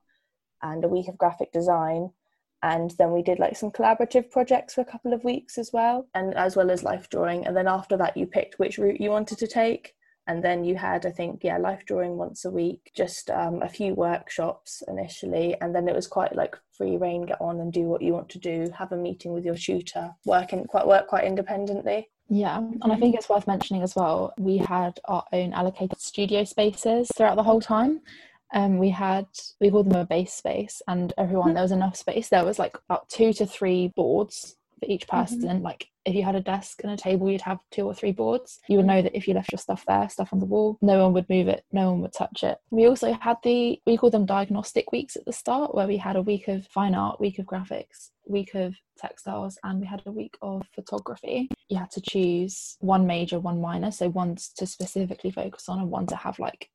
and 0.62 0.84
a 0.84 0.90
week 0.90 1.08
of 1.08 1.18
graphic 1.18 1.52
design. 1.52 2.10
And 2.64 2.92
then 2.98 3.12
we 3.12 3.22
did 3.22 3.38
like 3.38 3.56
some 3.56 3.72
collaborative 3.72 4.32
projects 4.32 4.74
for 4.74 4.82
a 4.82 4.86
couple 4.86 5.14
of 5.14 5.24
weeks 5.24 5.58
as 5.58 5.72
well, 5.72 6.08
and 6.16 6.34
as 6.36 6.56
well 6.56 6.72
as 6.72 6.84
life 6.84 7.10
drawing. 7.10 7.46
And 7.46 7.56
then 7.56 7.68
after 7.68 7.96
that, 7.98 8.18
you 8.18 8.26
picked 8.26 8.58
which 8.58 8.78
route 8.78 9.02
you 9.02 9.12
wanted 9.12 9.38
to 9.40 9.48
take. 9.48 9.94
And 10.28 10.44
then 10.44 10.64
you 10.64 10.76
had, 10.76 11.06
I 11.06 11.12
think, 11.12 11.44
yeah, 11.44 11.60
life 11.60 11.84
drawing 11.86 12.18
once 12.18 12.46
a 12.46 12.50
week, 12.50 12.92
just 12.96 13.30
um, 13.30 13.62
a 13.62 13.70
few 13.70 13.94
workshops 13.94 14.82
initially. 14.88 15.56
And 15.62 15.76
then 15.76 15.88
it 15.88 15.94
was 15.94 16.08
quite 16.08 16.36
like 16.36 16.58
free 16.76 16.98
reign, 16.98 17.28
get 17.28 17.40
on 17.40 17.60
and 17.60 17.72
do 17.72 17.84
what 17.84 18.02
you 18.02 18.14
want 18.14 18.30
to 18.30 18.40
do, 18.40 18.68
have 18.76 18.92
a 18.92 18.98
meeting 18.98 19.34
with 19.34 19.46
your 19.46 19.56
tutor, 19.56 20.16
work, 20.26 20.52
in, 20.52 20.66
quite, 20.66 20.88
work 20.88 21.06
quite 21.08 21.26
independently. 21.26 22.10
Yeah, 22.28 22.58
and 22.58 22.92
I 22.92 22.96
think 22.96 23.16
it's 23.16 23.30
worth 23.30 23.48
mentioning 23.48 23.84
as 23.84 23.96
well, 23.96 24.34
we 24.38 24.58
had 24.58 25.00
our 25.06 25.24
own 25.32 25.54
allocated 25.54 26.00
studio 26.00 26.44
spaces 26.44 27.12
throughout 27.16 27.36
the 27.36 27.44
whole 27.44 27.62
time. 27.62 28.02
Um, 28.54 28.78
we 28.78 28.90
had 28.90 29.28
we 29.60 29.70
called 29.70 29.90
them 29.90 30.00
a 30.00 30.06
base 30.06 30.34
space, 30.34 30.82
and 30.88 31.14
everyone 31.18 31.54
there 31.54 31.64
was 31.64 31.72
enough 31.72 31.96
space. 31.96 32.30
There 32.30 32.46
was 32.46 32.58
like 32.58 32.78
about 32.90 33.10
two 33.10 33.34
to 33.34 33.46
three 33.46 33.90
boards 33.96 34.56
for 34.80 34.86
each 34.90 35.08
mm-hmm. 35.08 35.22
person. 35.22 35.42
Mm-hmm. 35.42 35.64
Like 35.64 35.88
if 36.06 36.16
you 36.16 36.24
had 36.24 36.36
a 36.36 36.42
desk 36.42 36.82
and 36.84 36.92
a 36.92 36.98
table, 36.98 37.30
you'd 37.30 37.42
have 37.42 37.60
two 37.72 37.86
or 37.86 37.94
three 37.94 38.12
boards. 38.12 38.60
You 38.70 38.78
would 38.78 38.86
know 38.86 39.02
that 39.02 39.16
if 39.16 39.28
you 39.28 39.34
left 39.34 39.52
your 39.52 39.60
stuff 39.60 39.84
there, 39.88 40.08
stuff 40.10 40.30
on 40.32 40.40
the 40.40 40.46
wall, 40.46 40.78
no 40.82 41.04
one 41.04 41.14
would 41.14 41.30
move 41.30 41.48
it, 41.48 41.66
no 41.72 41.92
one 41.92 42.02
would 42.02 42.14
touch 42.14 42.44
it. 42.44 42.58
We 42.70 42.88
also 42.88 43.14
had 43.14 43.38
the 43.44 43.80
we 43.86 43.98
called 43.98 44.14
them 44.14 44.26
diagnostic 44.26 44.92
weeks 44.92 45.16
at 45.16 45.26
the 45.26 45.34
start, 45.34 45.76
where 45.76 45.88
we 45.88 45.98
had 45.98 46.16
a 46.16 46.22
week 46.22 46.48
of 46.48 46.66
fine 46.68 46.96
art, 46.96 47.20
week 47.20 47.40
of 47.40 47.46
graphics, 47.46 48.10
week 48.28 48.56
of 48.56 48.76
textiles, 48.98 49.58
and 49.64 49.80
we 49.80 49.88
had 49.88 50.02
a 50.06 50.12
week 50.12 50.36
of 50.42 50.64
photography. 50.74 51.50
You 51.70 51.78
had 51.78 51.92
to 51.92 52.02
choose 52.02 52.78
one 52.80 53.08
major, 53.08 53.40
one 53.40 53.60
minor, 53.60 53.92
so 53.92 54.10
one 54.10 54.38
to 54.58 54.68
specifically 54.68 55.32
focus 55.32 55.68
on 55.68 55.80
and 55.80 55.90
one 55.90 56.08
to 56.08 56.16
have 56.16 56.38
like 56.40 56.70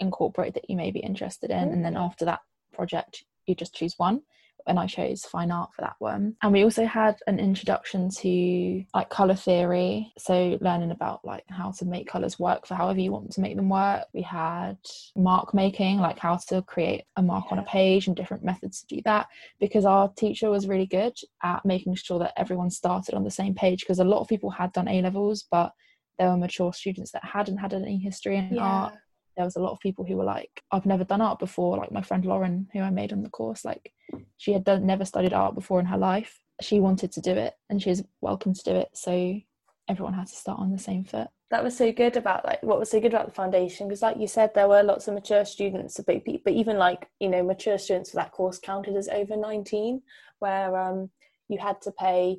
incorporate 0.00 0.54
that 0.54 0.68
you 0.68 0.76
may 0.76 0.90
be 0.90 1.00
interested 1.00 1.50
in, 1.50 1.72
and 1.72 1.84
then 1.84 1.94
mm. 1.94 2.00
after 2.00 2.24
that 2.26 2.40
project, 2.72 3.24
you 3.46 3.54
just 3.54 3.74
choose 3.74 3.94
one 3.96 4.22
and 4.66 4.78
I 4.78 4.86
chose 4.86 5.24
fine 5.24 5.50
art 5.50 5.70
for 5.74 5.82
that 5.82 5.96
one. 5.98 6.36
And 6.42 6.52
we 6.52 6.64
also 6.64 6.84
had 6.84 7.16
an 7.26 7.38
introduction 7.38 8.08
to 8.10 8.84
like 8.94 9.10
color 9.10 9.34
theory, 9.34 10.12
so 10.18 10.58
learning 10.60 10.90
about 10.90 11.24
like 11.24 11.44
how 11.48 11.72
to 11.72 11.84
make 11.84 12.08
colors 12.08 12.38
work 12.38 12.66
for 12.66 12.74
however 12.74 13.00
you 13.00 13.12
want 13.12 13.30
to 13.32 13.40
make 13.40 13.56
them 13.56 13.68
work. 13.68 14.04
We 14.12 14.22
had 14.22 14.78
mark 15.16 15.54
making, 15.54 15.98
like 15.98 16.18
how 16.18 16.38
to 16.48 16.62
create 16.62 17.04
a 17.16 17.22
mark 17.22 17.46
on 17.50 17.58
a 17.58 17.64
page 17.64 18.06
and 18.06 18.16
different 18.16 18.44
methods 18.44 18.80
to 18.80 18.96
do 18.96 19.02
that 19.04 19.26
because 19.60 19.84
our 19.84 20.10
teacher 20.16 20.50
was 20.50 20.68
really 20.68 20.86
good 20.86 21.14
at 21.42 21.64
making 21.64 21.94
sure 21.96 22.18
that 22.18 22.32
everyone 22.36 22.70
started 22.70 23.14
on 23.14 23.24
the 23.24 23.30
same 23.30 23.54
page 23.54 23.80
because 23.80 23.98
a 23.98 24.04
lot 24.04 24.20
of 24.20 24.28
people 24.28 24.50
had 24.50 24.72
done 24.72 24.88
A 24.88 25.02
levels 25.02 25.44
but 25.50 25.72
there 26.18 26.28
were 26.28 26.36
mature 26.36 26.72
students 26.72 27.10
that 27.12 27.24
hadn't 27.24 27.58
had 27.58 27.74
any 27.74 27.98
history 27.98 28.36
in 28.36 28.54
yeah. 28.54 28.62
art 28.62 28.94
there 29.36 29.44
was 29.44 29.56
a 29.56 29.60
lot 29.60 29.72
of 29.72 29.80
people 29.80 30.04
who 30.04 30.16
were 30.16 30.24
like 30.24 30.62
i've 30.70 30.86
never 30.86 31.04
done 31.04 31.20
art 31.20 31.38
before 31.38 31.76
like 31.76 31.92
my 31.92 32.02
friend 32.02 32.24
lauren 32.24 32.68
who 32.72 32.80
i 32.80 32.90
made 32.90 33.12
on 33.12 33.22
the 33.22 33.30
course 33.30 33.64
like 33.64 33.92
she 34.36 34.52
had 34.52 34.64
done 34.64 34.86
never 34.86 35.04
studied 35.04 35.32
art 35.32 35.54
before 35.54 35.80
in 35.80 35.86
her 35.86 35.98
life. 35.98 36.40
She 36.60 36.80
wanted 36.80 37.12
to 37.12 37.20
do 37.20 37.32
it 37.32 37.54
and 37.68 37.82
she 37.82 37.90
was 37.90 38.04
welcome 38.20 38.54
to 38.54 38.62
do 38.62 38.72
it 38.72 38.90
so 38.94 39.40
everyone 39.88 40.14
had 40.14 40.28
to 40.28 40.34
start 40.34 40.60
on 40.60 40.72
the 40.72 40.78
same 40.78 41.04
foot. 41.04 41.28
That 41.50 41.64
was 41.64 41.76
so 41.76 41.92
good 41.92 42.16
about 42.16 42.44
like 42.44 42.62
what 42.62 42.78
was 42.78 42.90
so 42.90 43.00
good 43.00 43.12
about 43.12 43.26
the 43.26 43.32
foundation 43.32 43.86
because 43.86 44.02
like 44.02 44.16
you 44.18 44.26
said 44.26 44.52
there 44.54 44.68
were 44.68 44.82
lots 44.82 45.08
of 45.08 45.14
mature 45.14 45.44
students 45.44 46.00
but, 46.04 46.22
but 46.44 46.52
even 46.52 46.78
like 46.78 47.08
you 47.20 47.28
know 47.28 47.42
mature 47.42 47.78
students 47.78 48.10
for 48.10 48.16
that 48.16 48.32
course 48.32 48.58
counted 48.58 48.96
as 48.96 49.08
over 49.08 49.36
19 49.36 50.02
where 50.38 50.76
um 50.76 51.10
you 51.48 51.58
had 51.58 51.80
to 51.82 51.92
pay 51.92 52.38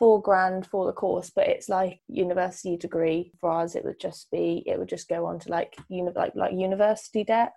four 0.00 0.20
grand 0.20 0.66
for 0.66 0.86
the 0.86 0.94
course, 0.94 1.30
but 1.30 1.46
it's 1.46 1.68
like 1.68 2.00
university 2.08 2.76
degree. 2.78 3.30
For 3.38 3.52
us, 3.52 3.74
it 3.76 3.84
would 3.84 4.00
just 4.00 4.30
be 4.32 4.64
it 4.66 4.78
would 4.78 4.88
just 4.88 5.08
go 5.08 5.26
on 5.26 5.38
to 5.40 5.50
like 5.50 5.76
uni- 5.88 6.10
like 6.16 6.34
like 6.34 6.54
university 6.54 7.22
debt. 7.22 7.52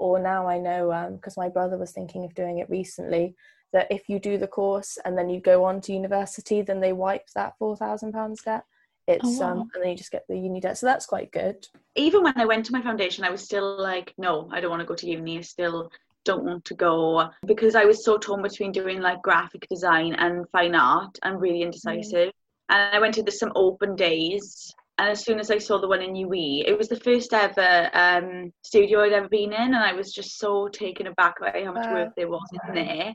Or 0.00 0.18
now 0.18 0.48
I 0.48 0.58
know 0.58 0.88
because 1.14 1.38
um, 1.38 1.44
my 1.44 1.48
brother 1.48 1.78
was 1.78 1.92
thinking 1.92 2.24
of 2.24 2.34
doing 2.34 2.58
it 2.58 2.68
recently 2.68 3.36
that 3.72 3.86
if 3.90 4.08
you 4.08 4.18
do 4.18 4.36
the 4.36 4.48
course 4.48 4.98
and 5.04 5.16
then 5.16 5.30
you 5.30 5.40
go 5.40 5.64
on 5.64 5.80
to 5.82 5.92
university, 5.92 6.62
then 6.62 6.80
they 6.80 6.92
wipe 6.92 7.28
that 7.36 7.54
four 7.60 7.76
thousand 7.76 8.12
pounds 8.12 8.42
debt. 8.42 8.64
It's 9.06 9.24
oh, 9.24 9.40
wow. 9.40 9.52
um, 9.52 9.70
and 9.74 9.82
then 9.82 9.90
you 9.90 9.96
just 9.96 10.10
get 10.10 10.24
the 10.28 10.36
uni 10.36 10.60
debt. 10.60 10.78
So 10.78 10.86
that's 10.86 11.06
quite 11.06 11.30
good. 11.30 11.64
Even 11.94 12.24
when 12.24 12.36
I 12.36 12.44
went 12.44 12.66
to 12.66 12.72
my 12.72 12.82
foundation, 12.82 13.22
I 13.22 13.30
was 13.30 13.42
still 13.42 13.80
like, 13.80 14.12
no, 14.18 14.48
I 14.50 14.60
don't 14.60 14.70
want 14.70 14.80
to 14.80 14.86
go 14.86 14.96
to 14.96 15.06
uni. 15.06 15.38
I 15.38 15.42
still 15.42 15.92
don't 16.24 16.44
want 16.44 16.64
to 16.66 16.74
go 16.74 17.28
because 17.46 17.74
I 17.74 17.84
was 17.84 18.04
so 18.04 18.18
torn 18.18 18.42
between 18.42 18.72
doing 18.72 19.00
like 19.00 19.22
graphic 19.22 19.66
design 19.68 20.14
and 20.14 20.48
fine 20.50 20.74
art 20.74 21.18
and 21.22 21.40
really 21.40 21.62
indecisive. 21.62 22.28
Mm. 22.28 22.32
And 22.70 22.96
I 22.96 22.98
went 22.98 23.14
to 23.14 23.22
the, 23.22 23.32
some 23.32 23.52
open 23.54 23.94
days 23.94 24.74
and 24.98 25.08
as 25.08 25.24
soon 25.24 25.40
as 25.40 25.50
I 25.50 25.58
saw 25.58 25.80
the 25.80 25.88
one 25.88 26.02
in 26.02 26.14
UWE, 26.14 26.64
it 26.66 26.78
was 26.78 26.88
the 26.88 27.00
first 27.00 27.32
ever 27.32 27.90
um, 27.94 28.52
studio 28.62 29.00
I'd 29.00 29.12
ever 29.12 29.28
been 29.28 29.52
in, 29.52 29.74
and 29.74 29.76
I 29.76 29.92
was 29.92 30.12
just 30.12 30.38
so 30.38 30.68
taken 30.68 31.08
aback 31.08 31.40
by 31.40 31.64
how 31.64 31.72
much 31.72 31.90
work 31.90 32.12
there 32.16 32.28
was 32.28 32.48
in 32.52 32.74
there. 32.74 33.12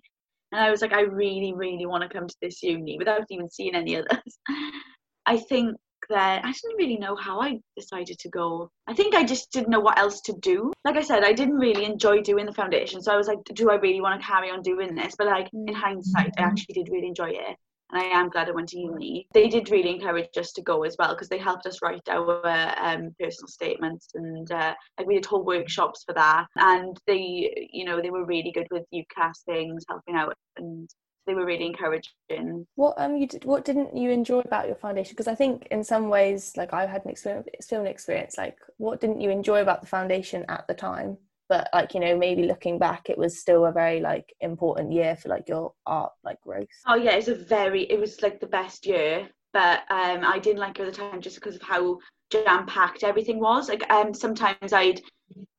And 0.52 0.62
I 0.62 0.72
was 0.72 0.82
like, 0.82 0.92
I 0.92 1.02
really, 1.02 1.54
really 1.54 1.86
want 1.86 2.04
to 2.04 2.10
come 2.10 2.28
to 2.28 2.36
this 2.42 2.62
uni 2.64 2.98
without 2.98 3.24
even 3.30 3.50
seeing 3.50 3.76
any 3.76 3.96
others. 3.96 4.40
I 5.26 5.38
think 5.38 5.78
that 6.10 6.44
I 6.44 6.52
didn't 6.52 6.78
really 6.78 6.98
know 6.98 7.16
how 7.16 7.42
I 7.42 7.60
decided 7.78 8.20
to 8.20 8.30
go. 8.30 8.70
I 8.88 8.94
think 8.94 9.16
I 9.16 9.24
just 9.24 9.52
didn't 9.52 9.70
know 9.70 9.80
what 9.80 10.00
else 10.00 10.22
to 10.22 10.34
do. 10.42 10.72
Like 10.86 10.98
I 10.98 11.02
said, 11.02 11.24
I 11.24 11.34
didn't 11.34 11.58
really 11.58 11.86
enjoy 11.86 12.22
doing 12.22 12.46
the 12.46 12.54
foundation, 12.54 13.02
so 13.02 13.14
I 13.14 13.18
was 13.18 13.28
like, 13.28 13.40
do 13.54 13.70
I 13.70 13.76
really 13.76 14.02
want 14.02 14.20
to 14.20 14.28
carry 14.28 14.50
on 14.50 14.62
doing 14.62 14.96
this? 14.96 15.16
But 15.18 15.28
like 15.28 15.50
in 15.54 15.74
hindsight, 15.74 16.34
I 16.38 16.42
actually 16.44 16.74
did 16.74 16.90
really 16.90 17.08
enjoy 17.08 17.30
it 17.30 17.58
and 17.92 18.02
I 18.02 18.06
am 18.06 18.30
glad 18.30 18.48
I 18.48 18.52
went 18.52 18.70
to 18.70 18.80
uni. 18.80 19.28
They 19.34 19.48
did 19.48 19.72
really 19.72 19.90
encourage 19.90 20.38
us 20.38 20.52
to 20.54 20.62
go 20.62 20.84
as 20.84 20.96
well 21.00 21.14
because 21.14 21.30
they 21.30 21.38
helped 21.38 21.66
us 21.66 21.82
write 21.82 22.08
our 22.10 22.46
um, 22.80 23.16
personal 23.20 23.48
statements 23.48 24.10
and 24.14 24.52
uh, 24.52 24.74
like 24.98 25.08
we 25.08 25.16
did 25.16 25.26
whole 25.26 25.44
workshops 25.44 26.04
for 26.06 26.14
that. 26.14 26.46
And 26.56 26.98
they, 27.08 27.70
you 27.72 27.86
know, 27.86 28.02
they 28.02 28.12
were 28.12 28.26
really 28.26 28.52
good 28.52 28.68
with 28.72 28.84
UCAS 28.94 29.44
things, 29.46 29.86
helping 29.90 30.16
out, 30.16 30.36
and 30.58 30.90
they 31.28 31.34
were 31.34 31.46
really 31.46 31.66
encouraging. 31.66 32.66
What 32.76 32.96
um 32.98 33.18
you 33.18 33.28
did? 33.28 33.46
What 33.46 33.66
didn't 33.66 33.96
you 33.96 34.10
enjoy 34.12 34.40
about 34.40 34.68
your 34.68 34.76
foundation? 34.76 35.14
Because 35.14 35.28
I 35.28 35.36
think 35.36 35.68
in 35.72 35.84
some 35.84 36.10
ways, 36.10 36.54
like 36.58 36.74
I 36.74 36.86
had 36.86 37.04
an 37.06 37.12
experience, 37.12 37.48
film 37.68 37.86
experience. 37.86 38.38
Like, 38.38 38.58
what 38.78 39.00
didn't 39.02 39.22
you 39.22 39.30
enjoy 39.30 39.62
about 39.62 39.82
the 39.82 39.88
foundation 39.88 40.46
at 40.50 40.68
the 40.68 40.74
time? 40.74 41.18
but 41.50 41.68
like 41.74 41.94
you 41.94 42.00
know 42.00 42.16
maybe 42.16 42.44
looking 42.44 42.78
back 42.78 43.10
it 43.10 43.18
was 43.18 43.40
still 43.40 43.66
a 43.66 43.72
very 43.72 44.00
like 44.00 44.34
important 44.40 44.94
year 44.94 45.18
for 45.18 45.28
like 45.30 45.50
your 45.50 45.74
art 45.86 46.12
like 46.24 46.40
growth 46.42 46.68
oh 46.88 46.96
yeah 46.96 47.12
it's 47.12 47.28
a 47.28 47.36
very 47.36 47.84
it 47.84 48.00
was 48.00 48.22
like 48.22 48.40
the 48.40 48.48
best 48.48 48.86
year 48.86 49.28
but 49.52 49.80
um 49.90 50.24
i 50.24 50.40
didn't 50.40 50.60
like 50.60 50.80
it 50.80 50.84
at 50.88 50.94
the 50.94 50.98
time 50.98 51.20
just 51.20 51.36
because 51.36 51.56
of 51.56 51.62
how 51.62 51.98
jam 52.30 52.66
packed 52.68 53.04
everything 53.04 53.40
was 53.40 53.68
like 53.68 53.90
um 53.92 54.14
sometimes 54.14 54.72
i'd 54.72 55.02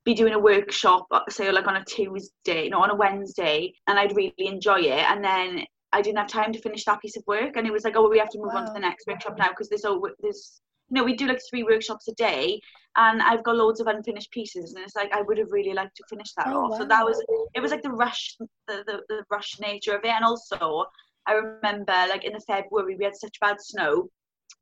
be 0.05 0.15
doing 0.15 0.33
a 0.33 0.39
workshop 0.39 1.07
uh, 1.11 1.21
say 1.29 1.51
like 1.53 1.67
on 1.67 1.77
a 1.77 1.85
tuesday 1.85 2.69
no 2.69 2.83
on 2.83 2.91
a 2.91 2.95
wednesday 2.95 3.73
and 3.87 3.99
i'd 3.99 4.17
really 4.17 4.35
enjoy 4.39 4.79
it 4.79 5.05
and 5.11 5.23
then 5.23 5.65
i 5.93 6.01
didn't 6.01 6.19
have 6.19 6.29
time 6.29 6.53
to 6.53 6.61
finish 6.61 6.85
that 6.85 7.01
piece 7.01 7.17
of 7.17 7.23
work 7.27 7.57
and 7.57 7.67
it 7.67 7.73
was 7.73 7.85
like 7.85 7.97
oh 7.97 8.03
well, 8.03 8.11
we 8.11 8.19
have 8.19 8.31
to 8.31 8.39
move 8.39 8.51
wow. 8.53 8.61
on 8.61 8.67
to 8.67 8.73
the 8.73 8.81
next 8.81 9.07
workshop 9.07 9.37
now 9.39 9.49
because 9.49 9.69
there's 9.69 9.85
all 9.85 10.01
there's 10.21 10.61
you 10.89 10.97
know 10.97 11.05
we 11.05 11.15
do 11.15 11.27
like 11.27 11.41
three 11.49 11.63
workshops 11.63 12.09
a 12.09 12.15
day 12.15 12.61
and 12.97 13.23
I've 13.23 13.45
got 13.45 13.57
loads 13.57 13.81
of 13.81 13.87
unfinished 13.87 14.31
pieces 14.33 14.75
and 14.75 14.85
it's 14.85 14.97
like 14.97 15.13
I 15.15 15.23
would 15.23 15.39
have 15.39 15.53
really 15.53 15.73
liked 15.73 15.97
to 15.97 16.05
finish 16.11 16.33
that 16.37 16.49
oh, 16.49 16.65
off. 16.65 16.71
Wow. 16.73 16.79
So 16.79 16.85
that 16.87 17.05
was 17.05 17.25
it 17.55 17.61
was 17.61 17.71
like 17.71 17.83
the 17.83 17.91
rush 17.91 18.37
the, 18.67 18.83
the, 18.87 19.01
the 19.09 19.25
rush 19.31 19.59
nature 19.61 19.95
of 19.95 20.05
it 20.05 20.11
and 20.11 20.25
also 20.25 20.85
I 21.27 21.35
remember 21.35 21.93
like 22.09 22.25
in 22.25 22.33
the 22.33 22.41
February 22.41 22.97
we 22.97 23.05
had 23.05 23.17
such 23.17 23.39
bad 23.41 23.57
snow 23.61 24.09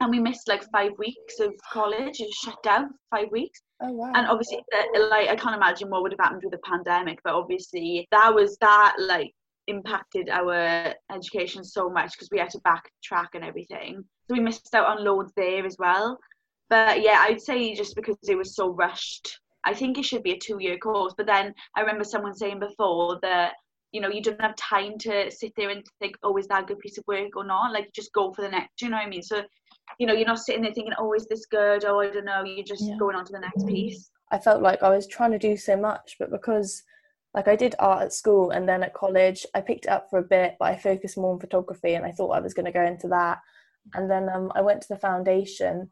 and 0.00 0.10
we 0.10 0.20
missed 0.20 0.48
like 0.48 0.70
five 0.70 0.92
weeks 0.98 1.40
of 1.40 1.54
college 1.72 2.20
it 2.20 2.32
shut 2.34 2.62
down 2.62 2.90
five 3.10 3.30
weeks 3.30 3.60
oh, 3.82 3.92
wow. 3.92 4.12
and 4.14 4.26
obviously 4.26 4.58
uh, 4.58 5.08
like 5.10 5.28
i 5.28 5.36
can't 5.36 5.56
imagine 5.56 5.88
what 5.90 6.02
would 6.02 6.12
have 6.12 6.20
happened 6.20 6.42
with 6.42 6.52
the 6.52 6.68
pandemic 6.68 7.18
but 7.24 7.34
obviously 7.34 8.06
that 8.10 8.34
was 8.34 8.56
that 8.60 8.96
like 8.98 9.32
impacted 9.66 10.30
our 10.30 10.94
education 11.12 11.62
so 11.62 11.90
much 11.90 12.12
because 12.12 12.28
we 12.32 12.38
had 12.38 12.48
to 12.48 12.58
backtrack 12.60 13.28
and 13.34 13.44
everything 13.44 14.02
so 14.26 14.34
we 14.34 14.40
missed 14.40 14.74
out 14.74 14.86
on 14.86 15.04
loads 15.04 15.32
there 15.36 15.66
as 15.66 15.76
well 15.78 16.18
but 16.68 17.00
yeah, 17.02 17.24
I'd 17.26 17.40
say 17.40 17.74
just 17.74 17.94
because 17.96 18.16
it 18.28 18.36
was 18.36 18.54
so 18.54 18.70
rushed, 18.70 19.40
I 19.64 19.74
think 19.74 19.98
it 19.98 20.04
should 20.04 20.22
be 20.22 20.32
a 20.32 20.38
two 20.38 20.58
year 20.60 20.78
course. 20.78 21.14
But 21.16 21.26
then 21.26 21.54
I 21.76 21.80
remember 21.80 22.04
someone 22.04 22.34
saying 22.34 22.60
before 22.60 23.18
that 23.22 23.54
you 23.92 24.00
know 24.02 24.10
you 24.10 24.22
don't 24.22 24.40
have 24.40 24.54
time 24.56 24.98
to 24.98 25.30
sit 25.30 25.52
there 25.56 25.70
and 25.70 25.82
think 25.98 26.16
oh 26.22 26.36
is 26.36 26.46
that 26.48 26.64
a 26.64 26.66
good 26.66 26.78
piece 26.78 26.98
of 26.98 27.04
work 27.06 27.34
or 27.36 27.44
not 27.44 27.72
like 27.72 27.90
just 27.94 28.12
go 28.12 28.30
for 28.34 28.42
the 28.42 28.48
next 28.50 28.68
do 28.76 28.84
you 28.84 28.90
know 28.90 28.98
what 28.98 29.06
i 29.06 29.08
mean 29.08 29.22
so 29.22 29.40
you 29.98 30.06
know 30.06 30.12
you're 30.12 30.26
not 30.26 30.38
sitting 30.38 30.62
there 30.62 30.72
thinking 30.72 30.92
oh 30.98 31.12
is 31.14 31.26
this 31.26 31.46
good 31.46 31.84
oh 31.84 32.00
i 32.00 32.10
don't 32.10 32.24
know 32.24 32.42
you're 32.44 32.64
just 32.64 32.86
yeah. 32.86 32.96
going 32.98 33.16
on 33.16 33.24
to 33.24 33.32
the 33.32 33.40
next 33.40 33.66
piece 33.66 34.10
i 34.30 34.38
felt 34.38 34.62
like 34.62 34.82
i 34.82 34.90
was 34.90 35.06
trying 35.06 35.32
to 35.32 35.38
do 35.38 35.56
so 35.56 35.76
much 35.76 36.16
but 36.18 36.30
because 36.30 36.82
like 37.34 37.48
i 37.48 37.56
did 37.56 37.74
art 37.78 38.02
at 38.02 38.12
school 38.12 38.50
and 38.50 38.68
then 38.68 38.82
at 38.82 38.94
college 38.94 39.46
i 39.54 39.60
picked 39.60 39.86
it 39.86 39.90
up 39.90 40.08
for 40.10 40.18
a 40.18 40.22
bit 40.22 40.56
but 40.58 40.66
i 40.66 40.76
focused 40.76 41.18
more 41.18 41.32
on 41.32 41.40
photography 41.40 41.94
and 41.94 42.04
i 42.04 42.12
thought 42.12 42.36
i 42.36 42.40
was 42.40 42.54
going 42.54 42.66
to 42.66 42.72
go 42.72 42.84
into 42.84 43.08
that 43.08 43.38
and 43.94 44.10
then 44.10 44.28
um, 44.28 44.52
i 44.54 44.60
went 44.60 44.80
to 44.80 44.88
the 44.88 44.98
foundation 44.98 45.90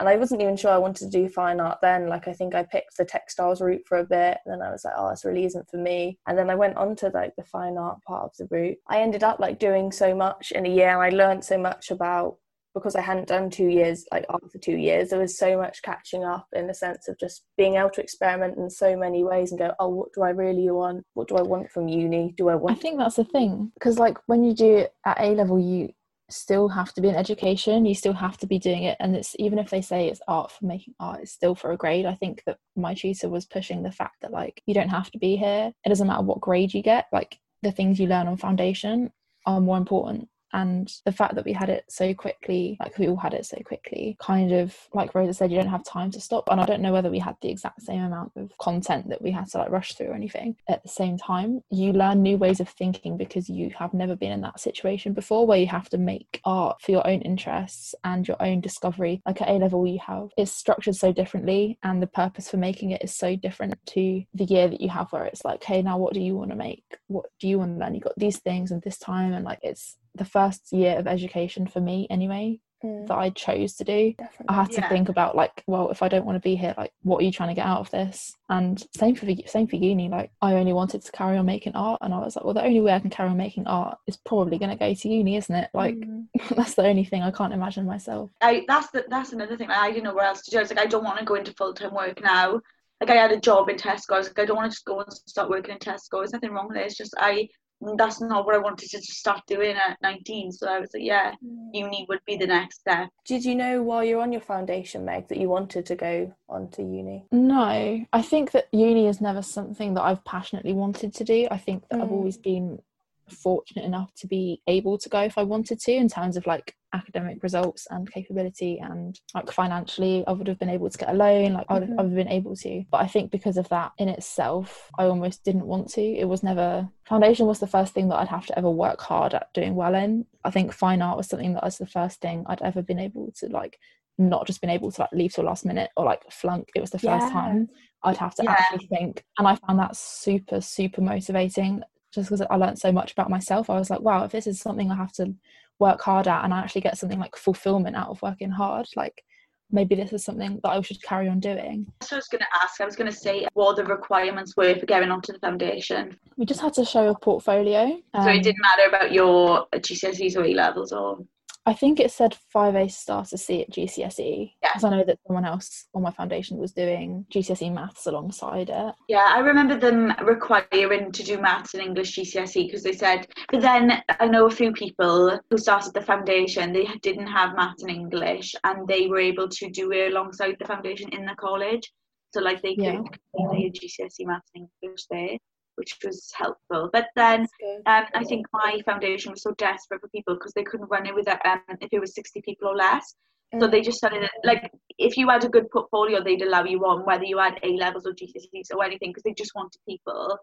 and 0.00 0.08
I 0.08 0.16
wasn't 0.16 0.42
even 0.42 0.56
sure 0.56 0.72
I 0.72 0.78
wanted 0.78 1.10
to 1.10 1.18
do 1.18 1.28
fine 1.28 1.60
art 1.60 1.78
then. 1.80 2.08
Like 2.08 2.26
I 2.26 2.32
think 2.32 2.54
I 2.54 2.64
picked 2.64 2.96
the 2.96 3.04
textiles 3.04 3.60
route 3.60 3.86
for 3.86 3.98
a 3.98 4.04
bit, 4.04 4.38
and 4.44 4.52
then 4.52 4.62
I 4.62 4.72
was 4.72 4.84
like, 4.84 4.94
oh, 4.96 5.10
this 5.10 5.24
really 5.24 5.44
isn't 5.44 5.70
for 5.70 5.76
me. 5.76 6.18
And 6.26 6.36
then 6.36 6.50
I 6.50 6.56
went 6.56 6.76
on 6.76 6.96
to 6.96 7.10
like 7.10 7.34
the 7.36 7.44
fine 7.44 7.78
art 7.78 7.98
part 8.06 8.24
of 8.24 8.36
the 8.36 8.48
route. 8.50 8.78
I 8.88 9.00
ended 9.00 9.22
up 9.22 9.38
like 9.38 9.60
doing 9.60 9.92
so 9.92 10.14
much 10.14 10.50
in 10.50 10.66
a 10.66 10.68
year, 10.68 10.88
and 10.88 11.00
I 11.00 11.10
learned 11.10 11.44
so 11.44 11.58
much 11.58 11.92
about 11.92 12.38
because 12.74 12.96
I 12.96 13.00
hadn't 13.00 13.28
done 13.28 13.50
two 13.50 13.68
years 13.68 14.04
like 14.12 14.26
after 14.28 14.58
two 14.58 14.76
years. 14.76 15.10
There 15.10 15.18
was 15.18 15.38
so 15.38 15.56
much 15.56 15.82
catching 15.82 16.24
up 16.24 16.46
in 16.52 16.66
the 16.66 16.74
sense 16.74 17.08
of 17.08 17.18
just 17.18 17.44
being 17.56 17.76
able 17.76 17.90
to 17.90 18.02
experiment 18.02 18.58
in 18.58 18.68
so 18.68 18.96
many 18.96 19.24
ways 19.24 19.52
and 19.52 19.58
go, 19.58 19.72
oh, 19.78 19.88
what 19.88 20.08
do 20.14 20.22
I 20.22 20.30
really 20.30 20.68
want? 20.70 21.04
What 21.14 21.28
do 21.28 21.36
I 21.36 21.42
want 21.42 21.70
from 21.70 21.88
uni? 21.88 22.34
Do 22.36 22.48
I 22.48 22.56
want? 22.56 22.76
I 22.76 22.80
think 22.80 22.98
that's 22.98 23.16
the 23.16 23.24
thing 23.24 23.72
because 23.74 23.98
like 23.98 24.18
when 24.26 24.42
you 24.42 24.54
do 24.54 24.86
at 25.06 25.20
A 25.20 25.34
level, 25.34 25.58
you 25.58 25.90
still 26.30 26.68
have 26.68 26.92
to 26.94 27.00
be 27.02 27.08
in 27.08 27.14
education 27.14 27.84
you 27.84 27.94
still 27.94 28.12
have 28.12 28.38
to 28.38 28.46
be 28.46 28.58
doing 28.58 28.84
it 28.84 28.96
and 28.98 29.14
it's 29.14 29.36
even 29.38 29.58
if 29.58 29.68
they 29.68 29.82
say 29.82 30.08
it's 30.08 30.22
art 30.26 30.50
for 30.50 30.64
making 30.64 30.94
art 30.98 31.20
it's 31.20 31.32
still 31.32 31.54
for 31.54 31.72
a 31.72 31.76
grade 31.76 32.06
i 32.06 32.14
think 32.14 32.42
that 32.46 32.56
my 32.76 32.94
tutor 32.94 33.28
was 33.28 33.44
pushing 33.44 33.82
the 33.82 33.92
fact 33.92 34.16
that 34.22 34.32
like 34.32 34.62
you 34.64 34.72
don't 34.72 34.88
have 34.88 35.10
to 35.10 35.18
be 35.18 35.36
here 35.36 35.70
it 35.84 35.88
doesn't 35.88 36.06
matter 36.06 36.22
what 36.22 36.40
grade 36.40 36.72
you 36.72 36.82
get 36.82 37.06
like 37.12 37.38
the 37.62 37.70
things 37.70 38.00
you 38.00 38.06
learn 38.06 38.26
on 38.26 38.38
foundation 38.38 39.12
are 39.44 39.60
more 39.60 39.76
important 39.76 40.26
and 40.54 40.90
the 41.04 41.12
fact 41.12 41.34
that 41.34 41.44
we 41.44 41.52
had 41.52 41.68
it 41.68 41.84
so 41.88 42.14
quickly 42.14 42.76
like 42.80 42.96
we 42.98 43.08
all 43.08 43.16
had 43.16 43.34
it 43.34 43.44
so 43.44 43.58
quickly 43.64 44.16
kind 44.20 44.52
of 44.52 44.74
like 44.94 45.14
rosa 45.14 45.34
said 45.34 45.50
you 45.50 45.58
don't 45.58 45.68
have 45.68 45.84
time 45.84 46.10
to 46.10 46.20
stop. 46.20 46.48
And 46.50 46.60
i 46.60 46.66
don't 46.66 46.80
know 46.80 46.92
whether 46.92 47.10
we 47.10 47.18
had 47.18 47.36
the 47.42 47.50
exact 47.50 47.82
same 47.82 48.02
amount 48.02 48.32
of 48.36 48.56
content 48.58 49.08
that 49.08 49.20
we 49.20 49.30
had 49.30 49.46
to 49.48 49.58
like 49.58 49.70
rush 49.70 49.94
through 49.94 50.08
or 50.08 50.14
anything 50.14 50.56
at 50.68 50.82
the 50.82 50.88
same 50.88 51.18
time. 51.18 51.62
You 51.70 51.92
learn 51.92 52.22
new 52.22 52.36
ways 52.36 52.60
of 52.60 52.68
thinking 52.68 53.16
because 53.16 53.48
you 53.48 53.70
have 53.78 53.92
never 53.92 54.16
been 54.16 54.32
in 54.32 54.40
that 54.42 54.60
situation 54.60 55.12
before 55.12 55.46
where 55.46 55.58
you 55.58 55.66
have 55.66 55.88
to 55.90 55.98
make 55.98 56.40
art 56.44 56.80
for 56.80 56.92
your 56.92 57.06
own 57.06 57.20
interests 57.22 57.94
and 58.04 58.26
your 58.26 58.40
own 58.40 58.60
discovery. 58.60 59.22
Like 59.26 59.42
at 59.42 59.48
a 59.48 59.54
level 59.54 59.86
you 59.86 59.98
have 60.06 60.30
it's 60.36 60.52
structured 60.52 60.96
so 60.96 61.12
differently 61.12 61.78
and 61.82 62.02
the 62.02 62.06
purpose 62.06 62.48
for 62.48 62.56
making 62.56 62.92
it 62.92 63.02
is 63.02 63.14
so 63.14 63.36
different 63.36 63.74
to 63.86 64.24
the 64.34 64.44
year 64.44 64.68
that 64.68 64.80
you 64.80 64.88
have 64.88 65.10
where 65.12 65.24
it's 65.24 65.44
like 65.44 65.62
hey 65.64 65.82
now 65.82 65.98
what 65.98 66.14
do 66.14 66.20
you 66.20 66.36
want 66.36 66.50
to 66.50 66.56
make? 66.56 66.84
What 67.08 67.26
do 67.40 67.48
you 67.48 67.58
want 67.58 67.74
to 67.74 67.84
learn? 67.84 67.94
You 67.94 68.00
got 68.00 68.14
these 68.16 68.38
things 68.38 68.70
and 68.70 68.82
this 68.82 68.98
time 68.98 69.32
and 69.32 69.44
like 69.44 69.60
it's 69.62 69.96
the 70.14 70.24
first 70.24 70.72
year 70.72 70.98
of 70.98 71.06
education 71.06 71.66
for 71.66 71.80
me 71.80 72.06
anyway 72.10 72.60
mm. 72.84 73.06
that 73.06 73.16
I 73.16 73.30
chose 73.30 73.74
to 73.74 73.84
do. 73.84 74.14
Definitely. 74.16 74.46
I 74.48 74.52
had 74.54 74.70
to 74.72 74.80
yeah. 74.80 74.88
think 74.88 75.08
about 75.08 75.34
like, 75.34 75.62
well, 75.66 75.90
if 75.90 76.02
I 76.02 76.08
don't 76.08 76.24
want 76.24 76.36
to 76.36 76.40
be 76.40 76.54
here, 76.54 76.74
like, 76.76 76.92
what 77.02 77.20
are 77.20 77.24
you 77.24 77.32
trying 77.32 77.48
to 77.48 77.54
get 77.54 77.66
out 77.66 77.80
of 77.80 77.90
this? 77.90 78.36
And 78.48 78.82
same 78.96 79.14
for 79.14 79.26
same 79.46 79.66
for 79.66 79.76
uni. 79.76 80.08
Like, 80.08 80.30
I 80.42 80.54
only 80.54 80.72
wanted 80.72 81.02
to 81.02 81.12
carry 81.12 81.36
on 81.36 81.46
making 81.46 81.74
art, 81.74 82.00
and 82.02 82.12
I 82.12 82.18
was 82.18 82.36
like, 82.36 82.44
well, 82.44 82.54
the 82.54 82.64
only 82.64 82.80
way 82.80 82.92
I 82.92 83.00
can 83.00 83.10
carry 83.10 83.30
on 83.30 83.36
making 83.36 83.66
art 83.66 83.98
is 84.06 84.16
probably 84.16 84.58
going 84.58 84.70
to 84.70 84.76
go 84.76 84.92
to 84.92 85.08
uni, 85.08 85.36
isn't 85.36 85.54
it? 85.54 85.70
Like, 85.74 85.96
mm. 85.96 86.26
that's 86.56 86.74
the 86.74 86.86
only 86.86 87.04
thing 87.04 87.22
I 87.22 87.30
can't 87.30 87.54
imagine 87.54 87.86
myself. 87.86 88.30
I 88.40 88.64
that's 88.68 88.90
the 88.90 89.04
that's 89.08 89.32
another 89.32 89.56
thing. 89.56 89.70
I 89.70 89.90
didn't 89.90 90.04
know 90.04 90.14
where 90.14 90.26
else 90.26 90.42
to 90.42 90.50
do. 90.50 90.58
I 90.58 90.60
was 90.60 90.70
like, 90.70 90.84
I 90.84 90.86
don't 90.86 91.04
want 91.04 91.18
to 91.18 91.24
go 91.24 91.34
into 91.34 91.52
full 91.54 91.74
time 91.74 91.94
work 91.94 92.22
now. 92.22 92.60
Like 93.00 93.10
I 93.10 93.20
had 93.20 93.32
a 93.32 93.40
job 93.40 93.68
in 93.68 93.76
Tesco. 93.76 94.14
I 94.14 94.18
was 94.18 94.28
like, 94.28 94.38
I 94.38 94.44
don't 94.44 94.56
want 94.56 94.70
to 94.70 94.74
just 94.74 94.84
go 94.84 95.00
and 95.00 95.12
start 95.12 95.50
working 95.50 95.72
in 95.72 95.78
Tesco. 95.78 96.20
There's 96.20 96.32
nothing 96.32 96.52
wrong 96.52 96.68
with 96.68 96.76
it. 96.76 96.86
It's 96.86 96.96
just 96.96 97.14
I 97.18 97.48
that's 97.96 98.20
not 98.20 98.46
what 98.46 98.54
I 98.54 98.58
wanted 98.58 98.90
to 98.90 99.02
start 99.02 99.42
doing 99.46 99.76
at 99.76 99.98
19. 100.02 100.52
So 100.52 100.68
I 100.68 100.80
was 100.80 100.90
like, 100.94 101.02
yeah, 101.02 101.34
mm. 101.44 101.68
uni 101.72 102.06
would 102.08 102.20
be 102.26 102.36
the 102.36 102.46
next 102.46 102.80
step. 102.80 103.10
Did 103.24 103.44
you 103.44 103.54
know 103.54 103.82
while 103.82 104.04
you're 104.04 104.20
on 104.20 104.32
your 104.32 104.40
foundation, 104.40 105.04
Meg, 105.04 105.28
that 105.28 105.38
you 105.38 105.48
wanted 105.48 105.86
to 105.86 105.96
go 105.96 106.34
on 106.48 106.68
to 106.70 106.82
uni? 106.82 107.26
No, 107.30 108.04
I 108.12 108.22
think 108.22 108.52
that 108.52 108.68
uni 108.72 109.06
is 109.06 109.20
never 109.20 109.42
something 109.42 109.94
that 109.94 110.02
I've 110.02 110.24
passionately 110.24 110.72
wanted 110.72 111.14
to 111.14 111.24
do. 111.24 111.48
I 111.50 111.58
think 111.58 111.88
that 111.88 111.98
mm. 111.98 112.02
I've 112.02 112.12
always 112.12 112.36
been 112.36 112.80
fortunate 113.28 113.84
enough 113.84 114.12
to 114.14 114.26
be 114.26 114.60
able 114.66 114.98
to 114.98 115.08
go 115.08 115.20
if 115.20 115.38
I 115.38 115.42
wanted 115.42 115.80
to 115.80 115.92
in 115.92 116.08
terms 116.08 116.36
of 116.36 116.46
like 116.46 116.74
academic 116.92 117.42
results 117.42 117.86
and 117.90 118.10
capability 118.10 118.78
and 118.78 119.18
like 119.34 119.50
financially 119.50 120.24
I 120.26 120.32
would 120.32 120.46
have 120.46 120.58
been 120.58 120.68
able 120.68 120.88
to 120.88 120.98
get 120.98 121.10
a 121.10 121.12
loan 121.12 121.54
like 121.54 121.66
I 121.68 121.74
would 121.74 121.82
have, 121.82 121.90
mm-hmm. 121.90 122.00
I 122.00 122.02
would 122.02 122.12
have 122.12 122.26
been 122.26 122.32
able 122.32 122.54
to 122.56 122.84
but 122.90 123.00
I 123.00 123.08
think 123.08 123.30
because 123.30 123.56
of 123.56 123.68
that 123.70 123.92
in 123.98 124.08
itself 124.08 124.90
I 124.98 125.04
almost 125.04 125.44
didn't 125.44 125.66
want 125.66 125.88
to 125.90 126.02
it 126.02 126.28
was 126.28 126.42
never 126.42 126.88
foundation 127.04 127.46
was 127.46 127.58
the 127.58 127.66
first 127.66 127.94
thing 127.94 128.08
that 128.08 128.16
I'd 128.16 128.28
have 128.28 128.46
to 128.46 128.58
ever 128.58 128.70
work 128.70 129.00
hard 129.00 129.34
at 129.34 129.52
doing 129.54 129.74
well 129.74 129.94
in 129.94 130.26
I 130.44 130.50
think 130.50 130.72
fine 130.72 131.02
art 131.02 131.16
was 131.16 131.28
something 131.28 131.54
that 131.54 131.64
was 131.64 131.78
the 131.78 131.86
first 131.86 132.20
thing 132.20 132.44
I'd 132.46 132.62
ever 132.62 132.82
been 132.82 133.00
able 133.00 133.32
to 133.38 133.48
like 133.48 133.78
not 134.16 134.46
just 134.46 134.60
been 134.60 134.70
able 134.70 134.92
to 134.92 135.00
like 135.00 135.12
leave 135.12 135.32
till 135.32 135.44
last 135.44 135.64
minute 135.64 135.90
or 135.96 136.04
like 136.04 136.22
flunk 136.30 136.68
it 136.76 136.80
was 136.80 136.90
the 136.90 136.98
first 136.98 137.26
yeah. 137.26 137.30
time 137.30 137.68
I'd 138.04 138.16
have 138.18 138.34
to 138.36 138.44
yeah. 138.44 138.52
actually 138.52 138.86
think 138.86 139.24
and 139.38 139.48
I 139.48 139.56
found 139.56 139.80
that 139.80 139.96
super 139.96 140.60
super 140.60 141.00
motivating 141.00 141.82
just 142.14 142.30
because 142.30 142.46
I 142.48 142.56
learned 142.56 142.78
so 142.78 142.92
much 142.92 143.12
about 143.12 143.30
myself. 143.30 143.70
I 143.70 143.78
was 143.78 143.90
like, 143.90 144.00
wow, 144.00 144.24
if 144.24 144.32
this 144.32 144.46
is 144.46 144.60
something 144.60 144.90
I 144.90 144.96
have 144.96 145.12
to 145.12 145.34
work 145.78 146.00
hard 146.00 146.28
at 146.28 146.44
and 146.44 146.54
I 146.54 146.60
actually 146.60 146.82
get 146.82 146.98
something 146.98 147.18
like 147.18 147.36
fulfillment 147.36 147.96
out 147.96 148.08
of 148.08 148.22
working 148.22 148.50
hard, 148.50 148.86
like 148.96 149.24
maybe 149.70 149.94
this 149.94 150.12
is 150.12 150.24
something 150.24 150.60
that 150.62 150.70
I 150.70 150.80
should 150.80 151.02
carry 151.02 151.28
on 151.28 151.40
doing. 151.40 151.86
So 152.02 152.16
I 152.16 152.18
was 152.18 152.28
going 152.28 152.40
to 152.40 152.62
ask, 152.62 152.80
I 152.80 152.84
was 152.84 152.96
going 152.96 153.10
to 153.10 153.16
say 153.16 153.46
what 153.54 153.76
the 153.76 153.84
requirements 153.84 154.54
were 154.56 154.74
for 154.76 154.86
getting 154.86 155.10
onto 155.10 155.32
the 155.32 155.38
foundation. 155.40 156.16
We 156.36 156.46
just 156.46 156.60
had 156.60 156.74
to 156.74 156.84
show 156.84 157.08
a 157.08 157.18
portfolio. 157.18 158.00
Um, 158.14 158.24
so 158.24 158.28
it 158.28 158.36
um, 158.36 158.42
didn't 158.42 158.62
matter 158.62 158.88
about 158.88 159.12
your 159.12 159.66
GCSEs 159.74 160.36
or 160.36 160.44
E 160.44 160.54
levels 160.54 160.92
or? 160.92 161.18
I 161.66 161.72
think 161.72 161.98
it 161.98 162.10
said 162.10 162.36
5A 162.54 162.90
star 162.90 163.24
to 163.24 163.38
C 163.38 163.62
at 163.62 163.70
GCSE. 163.70 164.52
Yeah. 164.62 164.68
Because 164.70 164.84
I 164.84 164.90
know 164.90 165.04
that 165.04 165.18
someone 165.26 165.46
else 165.46 165.86
on 165.94 166.02
my 166.02 166.10
foundation 166.10 166.58
was 166.58 166.72
doing 166.72 167.24
GCSE 167.32 167.72
maths 167.72 168.06
alongside 168.06 168.68
it. 168.68 168.94
Yeah, 169.08 169.32
I 169.34 169.38
remember 169.38 169.78
them 169.78 170.12
requiring 170.22 171.10
to 171.12 171.22
do 171.22 171.40
maths 171.40 171.72
and 171.72 171.82
English 171.82 172.16
GCSE 172.16 172.66
because 172.66 172.82
they 172.82 172.92
said, 172.92 173.26
but 173.50 173.62
then 173.62 174.02
I 174.20 174.26
know 174.26 174.46
a 174.46 174.50
few 174.50 174.72
people 174.72 175.38
who 175.48 175.56
started 175.56 175.94
the 175.94 176.02
foundation, 176.02 176.72
they 176.72 176.86
didn't 177.02 177.28
have 177.28 177.56
maths 177.56 177.82
and 177.82 177.90
English 177.90 178.54
and 178.64 178.86
they 178.86 179.06
were 179.06 179.20
able 179.20 179.48
to 179.48 179.70
do 179.70 179.90
it 179.92 180.12
alongside 180.12 180.56
the 180.58 180.66
foundation 180.66 181.08
in 181.14 181.24
the 181.24 181.34
college. 181.36 181.90
So, 182.34 182.40
like, 182.40 182.60
they 182.62 182.74
could 182.74 182.84
Yeah. 182.84 183.48
their 183.52 183.70
GCSE 183.70 184.26
maths 184.26 184.50
and 184.54 184.68
English 184.82 185.06
there, 185.10 185.38
which 185.76 185.98
was 186.04 186.32
helpful. 186.36 186.90
But 186.92 187.08
then 187.16 187.42
um, 187.86 188.04
I 188.14 188.24
think 188.24 188.46
my 188.52 188.80
foundation 188.84 189.32
was 189.32 189.42
so 189.42 189.52
desperate 189.52 190.00
for 190.00 190.08
people 190.08 190.34
because 190.34 190.52
they 190.52 190.64
couldn't 190.64 190.90
run 190.90 191.06
it 191.06 191.14
with 191.14 191.28
um, 191.28 191.60
if 191.80 191.92
it 191.92 192.00
was 192.00 192.14
60 192.14 192.42
people 192.42 192.68
or 192.68 192.76
less. 192.76 193.14
So 193.60 193.68
they 193.68 193.82
just 193.82 193.98
started 193.98 194.28
like 194.42 194.72
if 194.98 195.16
you 195.16 195.28
had 195.28 195.44
a 195.44 195.48
good 195.48 195.70
portfolio, 195.70 196.22
they'd 196.22 196.42
allow 196.42 196.64
you 196.64 196.80
on 196.84 197.04
whether 197.04 197.24
you 197.24 197.38
had 197.38 197.60
A 197.62 197.68
levels 197.76 198.06
or 198.06 198.12
GCSEs 198.12 198.74
or 198.74 198.84
anything 198.84 199.10
because 199.10 199.22
they 199.22 199.34
just 199.34 199.54
wanted 199.54 199.78
people, 199.88 200.36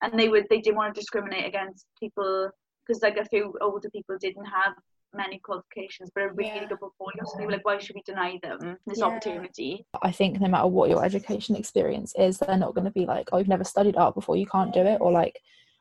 and 0.00 0.18
they 0.18 0.28
would 0.28 0.46
they 0.48 0.60
didn't 0.60 0.76
want 0.76 0.94
to 0.94 1.00
discriminate 1.00 1.44
against 1.44 1.84
people 2.00 2.50
because 2.86 3.02
like 3.02 3.18
a 3.18 3.24
few 3.26 3.54
older 3.60 3.90
people 3.90 4.16
didn't 4.18 4.46
have 4.46 4.74
many 5.14 5.38
qualifications 5.38 6.10
but 6.14 6.24
a 6.24 6.32
really 6.32 6.50
Yeah. 6.50 6.66
good 6.66 6.80
portfolio, 6.80 7.24
so 7.24 7.38
they 7.38 7.46
were 7.46 7.52
like, 7.52 7.64
why 7.64 7.78
should 7.78 7.94
we 7.94 8.02
deny 8.02 8.38
them 8.42 8.76
this 8.86 8.98
Yeah. 8.98 9.06
opportunity? 9.06 9.86
I 10.02 10.10
think 10.12 10.40
no 10.40 10.48
matter 10.48 10.66
what 10.68 10.90
your 10.90 11.04
education 11.04 11.56
experience 11.56 12.14
is, 12.16 12.38
they're 12.38 12.56
not 12.56 12.74
going 12.74 12.84
to 12.84 12.90
be 12.90 13.06
like, 13.06 13.28
oh, 13.32 13.38
you've 13.38 13.48
never 13.48 13.64
studied 13.64 13.96
art 13.96 14.14
before, 14.14 14.36
you 14.36 14.46
can't 14.46 14.72
do 14.74 14.80
it, 14.80 15.00
or 15.00 15.12
like, 15.12 15.40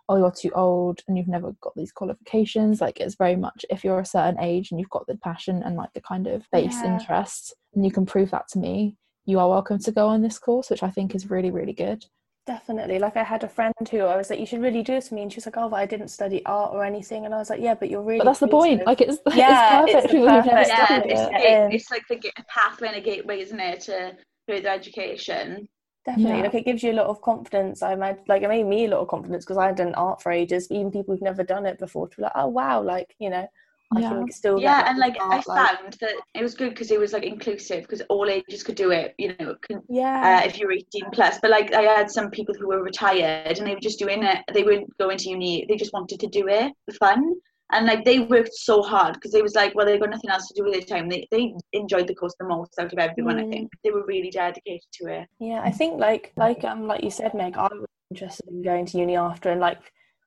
oh, 0.10 0.18
you're 0.18 0.32
too 0.32 0.52
old 0.52 1.00
and 1.08 1.18
you've 1.18 1.28
never 1.28 1.54
got 1.62 1.74
these 1.76 1.92
qualifications. 1.92 2.82
Like, 2.82 3.00
it's 3.00 3.16
very 3.16 3.36
much 3.36 3.66
if 3.70 3.84
you're 3.84 4.02
a 4.02 4.06
certain 4.06 4.40
age 4.40 4.70
and 4.70 4.80
you've 4.80 4.90
got 4.90 5.08
the 5.08 5.18
passion 5.18 5.64
and 5.64 5.76
like 5.76 5.94
the 5.94 6.02
kind 6.02 6.28
of 6.28 6.46
base 6.52 6.82
Yeah. 6.84 6.92
interest, 6.92 7.54
and 7.74 7.86
you 7.86 7.92
can 7.92 8.06
prove 8.06 8.32
that 8.32 8.48
to 8.50 8.60
me, 8.60 8.98
you 9.26 9.40
are 9.40 9.50
welcome 9.50 9.80
to 9.80 9.92
go 9.92 10.08
on 10.08 10.22
this 10.22 10.38
course, 10.38 10.70
which 10.70 10.84
I 10.84 10.90
think 10.92 11.16
is 11.16 11.30
really, 11.30 11.52
really 11.52 11.74
good. 11.74 12.06
Definitely. 12.46 13.00
Like 13.00 13.16
I 13.16 13.24
had 13.24 13.44
a 13.46 13.48
friend 13.48 13.74
who 13.90 14.00
I 14.02 14.18
was 14.18 14.30
like, 14.30 14.38
you 14.40 14.46
should 14.46 14.62
really 14.62 14.84
do 14.84 14.94
this 14.96 15.08
for 15.08 15.16
me. 15.16 15.22
And 15.22 15.32
she 15.32 15.38
was 15.38 15.46
like, 15.46 15.56
oh, 15.58 15.70
but 15.70 15.78
I 15.78 15.86
didn't 15.86 16.10
study 16.10 16.46
art 16.46 16.74
or 16.74 16.84
anything. 16.84 17.24
And 17.26 17.34
I 17.34 17.38
was 17.38 17.50
like, 17.50 17.62
yeah, 17.62 17.74
but 17.74 17.90
you're 17.90 18.02
really 18.02 18.18
But 18.20 18.26
that's 18.26 18.40
the 18.40 18.50
point. 18.50 18.86
Like, 18.86 19.00
it's, 19.00 19.18
Yeah, 19.34 19.84
it's 19.84 19.94
it's 19.94 19.94
perfect 19.94 20.04
the 20.04 20.08
for 20.10 20.14
people 20.14 20.30
who've 20.30 20.46
never 20.46 20.58
perfect- 20.58 20.68
Yeah, 20.78 20.86
studied 20.86 21.12
it's, 21.12 21.22
it. 21.22 21.32
the 21.32 21.38
gate, 21.38 21.64
Um, 21.64 21.72
it's 21.72 21.92
like 21.92 22.04
the 22.10 22.16
ga- 22.18 22.32
pathway 22.50 22.88
and 22.90 22.98
a 22.98 23.02
gateway, 23.02 23.40
isn't 23.40 23.60
it, 23.60 23.82
to 23.82 24.12
further 24.48 24.68
education? 24.70 25.70
Definitely. 26.06 26.38
Yeah. 26.40 26.44
Like 26.44 26.56
it 26.56 26.66
gives 26.66 26.84
you 26.84 26.92
a 26.92 27.00
lot 27.00 27.06
of 27.08 27.22
confidence. 27.22 27.82
I 27.82 27.96
might 27.96 28.28
like 28.28 28.42
it 28.42 28.50
made 28.50 28.66
me 28.66 28.86
a 28.86 28.90
lot 28.90 29.00
of 29.00 29.08
confidence 29.08 29.46
because 29.46 29.56
I 29.58 29.68
had 29.68 29.78
done 29.78 29.96
art 29.96 30.22
for 30.22 30.34
ages. 30.34 30.70
Even 30.70 30.92
people 30.92 31.14
who've 31.14 31.22
never 31.22 31.44
done 31.44 31.66
it 31.66 31.80
before 31.80 32.10
to 32.10 32.18
be 32.18 32.24
like, 32.24 32.34
oh 32.36 32.48
wow, 32.48 32.82
like, 32.84 33.16
you 33.20 33.30
know, 33.30 33.48
I 33.96 34.00
Yeah. 34.02 34.24
still 34.30 34.60
yeah 34.60 34.88
and 34.88 34.98
this 34.98 35.02
like 35.08 35.18
i 35.22 35.36
like- 35.36 35.46
found 35.46 35.94
that 36.02 36.16
it 36.34 36.44
was 36.44 36.54
good 36.56 36.70
because 36.70 36.92
it 36.92 37.00
was 37.00 37.14
like 37.14 37.24
inclusive 37.24 37.82
because 37.84 38.02
all 38.10 38.28
ages 38.30 38.64
could 38.64 38.76
do 38.76 38.92
it 38.92 39.14
you 39.18 39.30
know 39.40 39.56
can, 39.66 39.82
yeah. 39.90 40.42
uh, 40.44 40.48
if 40.48 40.58
you're 40.58 40.72
18 40.72 41.12
plus 41.12 41.40
but 41.42 41.52
like 41.52 41.74
i 41.74 41.82
had 41.82 42.10
some 42.10 42.30
people 42.32 42.56
who 42.60 42.68
were 42.68 42.84
retired 42.84 43.58
and 43.58 43.68
they 43.68 43.74
were 43.76 43.80
just 43.90 44.00
doing 44.00 44.24
it 44.24 44.40
they 44.54 44.64
weren't 44.64 44.90
going 44.98 45.18
to 45.18 45.30
uni 45.30 45.66
they 45.68 45.76
just 45.76 45.94
wanted 45.94 46.20
to 46.20 46.28
do 46.28 46.48
it 46.48 46.72
for 46.86 46.94
fun 47.06 47.34
and 47.72 47.88
like 47.88 48.04
they 48.06 48.20
worked 48.20 48.54
so 48.54 48.82
hard 48.84 49.14
because 49.16 49.32
they 49.32 49.42
was 49.42 49.56
like 49.56 49.74
well 49.76 49.86
they 49.86 49.98
got 49.98 50.10
nothing 50.10 50.30
else 50.30 50.48
to 50.48 50.54
do 50.56 50.64
with 50.64 50.74
their 50.74 50.82
time 50.98 51.08
they, 51.10 51.26
they 51.32 51.54
enjoyed 51.74 52.08
the 52.08 52.16
course 52.16 52.36
the 52.40 52.46
most 52.46 52.74
out 52.80 52.92
of 52.94 53.00
everyone 53.00 53.40
i 53.40 53.44
Mm. 53.44 53.50
think 53.50 53.72
they 53.84 53.92
were 53.92 54.06
really 54.06 54.30
dedicated 54.30 54.88
to 55.00 55.08
it 55.08 55.28
Yeah, 55.40 55.62
I 55.64 55.72
think 55.72 56.00
like 56.08 56.34
like 56.36 56.64
um 56.64 56.88
like 56.92 57.04
you 57.04 57.10
said, 57.20 57.34
Meg, 57.34 57.56
I 57.58 57.70
was 57.74 57.88
interested 58.12 58.48
in 58.50 58.62
going 58.62 58.86
to 58.88 58.98
uni 58.98 59.16
after, 59.16 59.50
and 59.52 59.62
like 59.62 59.82